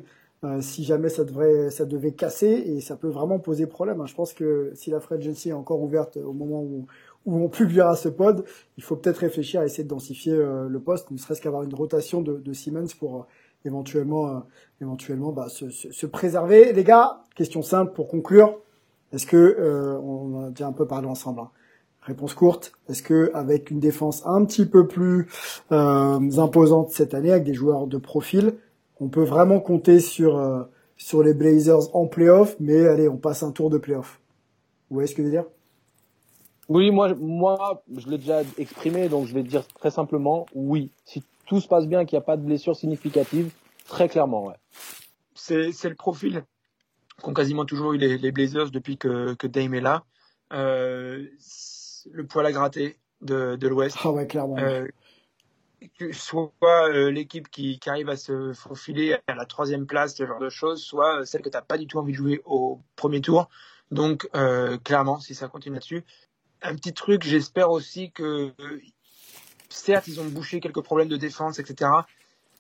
si 0.62 0.84
jamais 0.84 1.10
ça 1.10 1.24
devrait, 1.24 1.70
ça 1.70 1.86
devait 1.86 2.12
casser 2.12 2.48
et 2.48 2.82
ça 2.82 2.96
peut 2.96 3.10
vraiment 3.10 3.40
poser 3.40 3.68
problème. 3.68 4.02
Hein. 4.02 4.06
Je 4.08 4.16
pense 4.16 4.34
que 4.34 4.72
si 4.76 4.92
la 4.92 5.00
free 5.00 5.16
agency 5.16 5.50
est 5.50 5.54
encore 5.54 5.82
ouverte 5.82 6.18
au 6.18 6.34
moment 6.34 6.62
où, 6.62 6.86
où 7.26 7.38
on 7.38 7.50
publiera 7.50 7.96
ce 7.96 8.10
pod, 8.10 8.44
il 8.78 8.84
faut 8.84 8.96
peut-être 8.96 9.18
réfléchir 9.18 9.62
à 9.62 9.66
essayer 9.66 9.84
de 9.84 9.90
densifier 9.90 10.34
euh, 10.34 10.68
le 10.68 10.80
poste, 10.80 11.12
ne 11.12 11.18
serait-ce 11.18 11.42
qu'avoir 11.42 11.64
une 11.64 11.74
rotation 11.74 12.22
de, 12.22 12.38
de 12.38 12.54
Siemens 12.54 12.94
pour 13.00 13.16
euh, 13.16 13.24
éventuellement, 13.66 14.28
euh, 14.28 14.40
éventuellement 14.82 15.32
bah, 15.32 15.48
se, 15.50 15.70
se, 15.70 15.92
se, 15.92 16.06
préserver. 16.06 16.74
Les 16.74 16.84
gars, 16.84 17.24
question 17.36 17.62
simple 17.62 17.94
pour 17.94 18.08
conclure. 18.08 18.60
Est-ce 19.14 19.28
que 19.28 20.00
on 20.02 20.52
a 20.60 20.66
un 20.66 20.72
peu 20.72 20.88
parlé 20.88 21.08
ensemble 21.08 21.42
hein. 21.42 21.52
Réponse 22.06 22.34
courte, 22.34 22.74
est-ce 22.90 23.02
que 23.02 23.32
avec 23.34 23.72
une 23.72 23.80
défense 23.80 24.24
un 24.26 24.44
petit 24.44 24.66
peu 24.66 24.88
plus 24.88 25.28
euh, 25.72 26.20
imposante 26.38 26.90
cette 26.90 27.14
année, 27.14 27.32
avec 27.32 27.46
des 27.46 27.54
joueurs 27.54 27.88
de 27.88 27.98
profil, 27.98 28.56
on 29.00 29.08
peut 29.08 29.24
vraiment 29.24 29.62
compter 29.62 30.02
sur 30.02 30.38
euh, 30.38 30.64
sur 30.98 31.24
les 31.24 31.34
Blazers 31.34 31.96
en 31.96 32.08
playoff, 32.08 32.58
mais 32.60 32.88
allez, 32.88 33.08
on 33.08 33.16
passe 33.16 33.42
un 33.42 33.52
tour 33.52 33.70
de 33.70 33.78
playoff. 33.78 34.20
Vous 34.90 34.96
voyez 34.96 35.08
ce 35.08 35.16
que 35.16 35.22
je 35.22 35.28
veux 35.28 35.32
dire? 35.32 35.46
Oui, 36.70 36.92
moi, 36.92 37.14
moi, 37.16 37.84
je 37.96 38.08
l'ai 38.10 38.18
déjà 38.18 38.42
exprimé, 38.58 39.10
donc 39.10 39.28
je 39.28 39.34
vais 39.34 39.44
dire 39.44 39.68
très 39.68 39.92
simplement 39.92 40.46
oui. 40.54 40.92
Si 41.06 41.24
tout 41.46 41.60
se 41.60 41.68
passe 41.68 41.88
bien, 41.88 42.06
qu'il 42.06 42.18
n'y 42.18 42.24
a 42.24 42.26
pas 42.26 42.38
de 42.38 42.44
blessure 42.44 42.76
significative, 42.76 43.52
très 43.88 44.08
clairement, 44.08 44.46
ouais. 44.46 44.56
C'est 45.36 45.72
c'est 45.72 45.90
le 45.90 45.96
profil 45.96 46.46
qu'ont 47.22 47.34
quasiment 47.34 47.66
toujours 47.66 47.94
eu 47.94 47.98
les, 47.98 48.18
les 48.18 48.32
Blazers 48.32 48.72
depuis 48.72 48.98
que 48.98 49.34
que 49.34 49.48
Dame 49.48 49.74
est 49.74 49.82
là. 49.82 50.04
Euh, 50.54 51.26
le 52.12 52.26
poil 52.26 52.46
à 52.46 52.52
gratter 52.52 52.98
de, 53.22 53.56
de 53.56 53.68
l'Ouest. 53.68 53.98
Ah 54.04 54.12
ouais, 54.12 54.28
clairement. 54.28 54.58
Euh, 54.58 54.88
soit 56.12 56.52
euh, 56.64 57.12
l'équipe 57.12 57.50
qui, 57.50 57.80
qui, 57.80 57.90
arrive 57.90 58.10
à 58.10 58.16
se 58.16 58.54
faufiler 58.54 59.18
à 59.28 59.36
la 59.36 59.46
troisième 59.46 59.86
place, 59.86 60.16
ce 60.16 60.26
genre 60.26 60.40
de 60.40 60.50
choses, 60.50 60.82
soit 60.82 61.26
celle 61.26 61.42
que 61.42 61.50
tu 61.50 61.58
n'as 61.58 61.62
pas 61.62 61.78
du 61.78 61.88
tout 61.88 62.00
envie 62.00 62.14
de 62.14 62.18
jouer 62.18 62.42
au 62.46 62.82
premier 62.96 63.22
tour. 63.22 63.50
Donc, 63.92 64.30
euh, 64.36 64.78
clairement, 64.78 65.20
si 65.20 65.36
ça 65.36 65.48
continue 65.48 65.76
là-dessus. 65.76 66.04
Un 66.64 66.76
petit 66.76 66.94
truc, 66.94 67.24
j'espère 67.24 67.70
aussi 67.72 68.12
que, 68.12 68.54
certes, 69.70 70.08
ils 70.08 70.20
ont 70.22 70.26
bouché 70.26 70.60
quelques 70.60 70.82
problèmes 70.82 71.10
de 71.10 71.18
défense, 71.18 71.60
etc. 71.60 71.92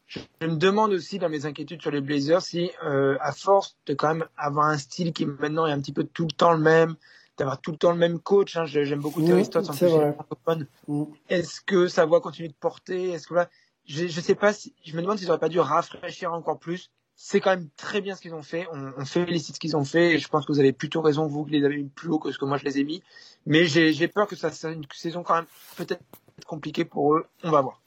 Je, 0.08 0.20
me 0.42 0.58
demande 0.58 0.92
aussi 0.92 1.18
dans 1.20 1.30
mes 1.30 1.46
inquiétudes 1.46 1.82
sur 1.82 1.90
les 1.90 2.02
Blazers 2.02 2.42
si, 2.42 2.70
euh, 2.84 3.18
à 3.22 3.32
force 3.32 3.78
de 3.86 3.94
quand 3.94 4.14
même 4.14 4.28
avoir 4.38 4.68
un 4.68 4.78
style 4.78 5.14
qui 5.14 5.26
maintenant 5.26 5.66
est 5.66 5.72
un 5.72 5.80
petit 5.80 5.94
peu 5.94 6.04
tout 6.04 6.26
le 6.26 6.32
temps 6.32 6.52
le 6.52 6.60
même, 6.60 6.96
d'avoir 7.38 7.60
tout 7.62 7.72
le 7.72 7.78
temps 7.78 7.92
le 7.92 7.98
même 7.98 8.20
coach. 8.20 8.58
Hein. 8.58 8.66
J'aime 8.66 9.00
beaucoup 9.00 9.26
Terry 9.26 9.42
mmh, 9.42 9.46
Stotts 9.46 9.70
en 9.70 9.74
plus, 9.74 9.90
francophone. 9.90 10.68
Mmh. 10.88 11.04
Est-ce 11.30 11.62
que 11.62 11.88
sa 11.88 12.06
voix 12.06 12.22
continue 12.22 12.50
de 12.50 12.54
porter? 12.54 13.12
Est-ce 13.12 13.28
que 13.28 13.34
là, 13.36 13.50
je, 13.86 14.08
je 14.08 14.22
sais 14.22 14.36
pas. 14.36 14.54
Si, 14.54 14.74
je 14.84 14.96
me 14.96 15.02
demande 15.02 15.18
s'ils 15.18 15.30
auraient 15.30 15.40
pas 15.40 15.50
dû 15.50 15.60
rafraîchir 15.60 16.34
encore 16.34 16.60
plus. 16.60 16.92
C'est 17.16 17.40
quand 17.42 17.52
même 17.52 17.70
très 17.78 18.02
bien 18.02 18.16
ce 18.16 18.22
qu'ils 18.22 18.34
ont 18.34 18.42
fait. 18.42 18.68
On, 18.72 18.94
on 18.98 19.06
félicite 19.06 19.56
ce 19.56 19.60
qu'ils 19.60 19.78
ont 19.78 19.86
fait 19.86 20.16
et 20.16 20.20
je 20.20 20.28
pense 20.28 20.46
que 20.46 20.52
vous 20.52 20.60
avez 20.60 20.74
plutôt 20.74 21.02
raison 21.02 21.28
vous 21.28 21.46
que 21.46 21.52
les 21.52 21.64
avez 21.64 21.78
mis 21.78 21.90
plus 21.90 22.10
haut 22.10 22.20
que 22.20 22.32
ce 22.32 22.38
que 22.38 22.46
moi 22.46 22.58
je 22.58 22.66
les 22.66 22.80
ai 22.80 22.84
mis. 22.84 23.04
Mais 23.46 23.66
j'ai 23.66 24.08
peur 24.08 24.28
que 24.28 24.36
ça 24.36 24.52
soit 24.52 24.72
une 24.72 24.86
saison 24.94 25.24
quand 25.24 25.36
même 25.36 25.48
peut-être 25.78 26.04
compliquée 26.48 26.86
pour 26.86 27.16
eux. 27.16 27.26
On 27.44 27.52
va 27.52 27.62
voir. 27.62 27.83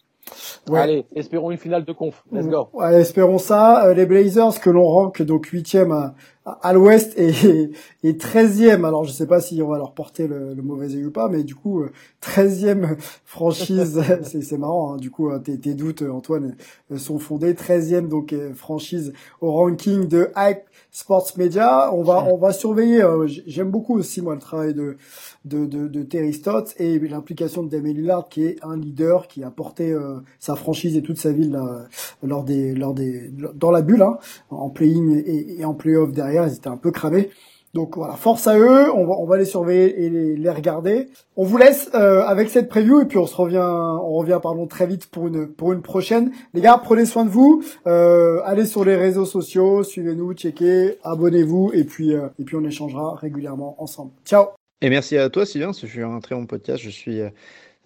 Ouais. 0.69 0.81
Allez, 0.81 1.07
espérons 1.15 1.53
une 1.53 1.59
finale 1.59 1.85
de 1.85 1.93
conf. 1.93 2.25
Let's 2.33 2.49
go. 2.49 2.69
Ouais, 2.73 3.01
espérons 3.01 3.39
ça. 3.39 3.87
Euh, 3.87 3.95
les 3.95 4.07
Blazers 4.07 4.61
que 4.61 4.71
l'on 4.71 4.85
rank 4.85 5.23
donc 5.23 5.47
huitième 5.47 5.93
à, 5.93 6.15
à 6.45 6.73
l'ouest 6.73 7.17
et, 7.17 7.71
et 8.03 8.13
13e. 8.15 8.85
Alors 8.85 9.05
je 9.05 9.13
sais 9.13 9.29
pas 9.29 9.41
si 9.41 9.63
on 9.63 9.69
va 9.69 9.79
leur 9.79 9.93
porter 9.93 10.27
le, 10.27 10.55
le 10.55 10.63
mauvais 10.63 10.95
œil 10.95 11.05
ou 11.05 11.13
pas, 11.13 11.29
mais 11.29 11.45
du 11.45 11.55
coup 11.55 11.85
13e 12.23 12.85
euh, 12.85 12.97
franchise, 13.25 14.03
c'est 14.23 14.59
marrant. 14.59 14.95
Hein, 14.95 14.97
du 14.97 15.11
coup 15.11 15.31
euh, 15.31 15.39
tes, 15.39 15.59
tes, 15.59 15.75
doutes 15.75 16.03
Antoine 16.03 16.57
sont 16.97 17.21
fondés. 17.21 17.55
13e 17.55 18.09
donc 18.09 18.35
franchise 18.55 19.13
au 19.41 19.53
ranking 19.53 20.09
de 20.09 20.31
Hype 20.37 20.63
Sports 20.91 21.33
Media. 21.37 21.93
On 21.93 22.03
va 22.03 22.25
on 22.25 22.39
va 22.39 22.53
surveiller. 22.53 23.05
J'aime 23.47 23.71
beaucoup 23.71 23.97
aussi 23.97 24.21
moi 24.21 24.35
le 24.35 24.41
travail 24.41 24.75
de 24.75 24.97
de, 25.45 25.65
de, 25.65 25.87
de 25.87 26.03
Terry 26.03 26.33
Stotts 26.33 26.75
et 26.79 26.99
l'implication 26.99 27.63
de 27.63 27.69
Damien 27.69 27.93
Lillard 27.93 28.29
qui 28.29 28.45
est 28.45 28.57
un 28.65 28.77
leader 28.77 29.29
qui 29.29 29.45
a 29.45 29.51
porté 29.51 29.95
sa 30.39 30.55
franchise 30.55 30.97
et 30.97 31.03
toute 31.03 31.19
sa 31.19 31.33
ville 31.33 31.53
là, 31.53 31.87
lors 32.23 32.45
des 32.45 32.75
lors 32.75 32.95
des 32.95 33.31
dans 33.55 33.71
la 33.71 33.83
bulle 33.83 34.03
hein, 34.03 34.19
en 34.51 34.71
play-in 34.71 35.11
et, 35.11 35.61
et 35.61 35.65
en 35.65 35.75
play-off 35.75 36.13
derrière 36.13 36.47
ils 36.47 36.55
étaient 36.55 36.69
un 36.69 36.77
peu 36.77 36.91
cramés. 36.91 37.31
Donc 37.77 37.99
voilà, 37.99 38.15
force 38.15 38.47
à 38.47 38.59
eux, 38.59 38.91
on 38.95 39.05
va, 39.05 39.15
on 39.19 39.27
va 39.27 39.37
les 39.37 39.45
surveiller 39.45 40.07
et 40.07 40.09
les, 40.09 40.35
les 40.35 40.51
regarder. 40.51 41.09
On 41.37 41.45
vous 41.45 41.59
laisse 41.59 41.91
euh, 41.95 42.23
avec 42.23 42.49
cette 42.49 42.71
preview 42.71 43.03
et 43.03 43.05
puis 43.05 43.19
on 43.19 43.27
se 43.27 43.37
revient, 43.37 43.59
on 43.59 44.15
revient 44.15 44.41
pardon 44.43 44.67
très 44.67 44.87
vite 44.87 45.09
pour 45.11 45.27
une 45.27 45.47
pour 45.47 45.75
une 45.75 45.83
prochaine. 45.83 46.33
Les 46.55 46.63
gars, 46.63 46.81
prenez 46.83 47.05
soin 47.05 47.27
de 47.27 47.29
vous, 47.29 47.63
euh, 47.87 48.41
allez 48.47 48.65
sur 48.65 48.83
les 48.83 48.97
réseaux 48.97 49.27
sociaux, 49.27 49.83
suivez-nous, 49.83 50.33
checkez, 50.33 50.97
abonnez-vous 51.05 51.73
et 51.75 51.85
puis 51.85 52.15
euh, 52.15 52.29
et 52.39 52.45
puis 52.45 52.57
on 52.57 52.65
échangera 52.65 53.15
régulièrement 53.15 53.75
ensemble. 53.77 54.13
Ciao. 54.25 54.47
Et 54.81 54.89
merci 54.89 55.19
à 55.19 55.29
toi 55.29 55.45
Sylvain, 55.45 55.75
ce 55.75 55.85
fut 55.85 56.03
un 56.03 56.21
très 56.21 56.35
bon 56.35 56.47
podcast. 56.47 56.83
Je 56.83 56.89
suis 56.89 57.21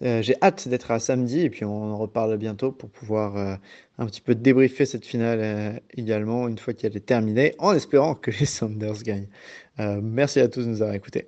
euh, 0.03 0.11
euh, 0.11 0.21
j'ai 0.21 0.35
hâte 0.41 0.67
d'être 0.67 0.91
à 0.91 0.99
samedi 0.99 1.41
et 1.41 1.49
puis 1.49 1.65
on 1.65 1.93
en 1.93 1.97
reparle 1.97 2.37
bientôt 2.37 2.71
pour 2.71 2.89
pouvoir 2.89 3.37
euh, 3.37 3.55
un 3.97 4.05
petit 4.05 4.21
peu 4.21 4.35
débriefer 4.35 4.85
cette 4.85 5.05
finale 5.05 5.39
euh, 5.41 5.71
également 5.95 6.47
une 6.47 6.57
fois 6.57 6.73
qu'elle 6.73 6.95
est 6.95 7.05
terminée, 7.05 7.55
en 7.59 7.73
espérant 7.73 8.15
que 8.15 8.31
les 8.31 8.45
Sanders 8.45 9.03
gagnent. 9.03 9.27
merci 10.01 10.39
à 10.39 10.47
tous 10.47 10.61
de 10.61 10.69
nous 10.69 10.81
avoir 10.81 10.95
écoutés. 10.95 11.27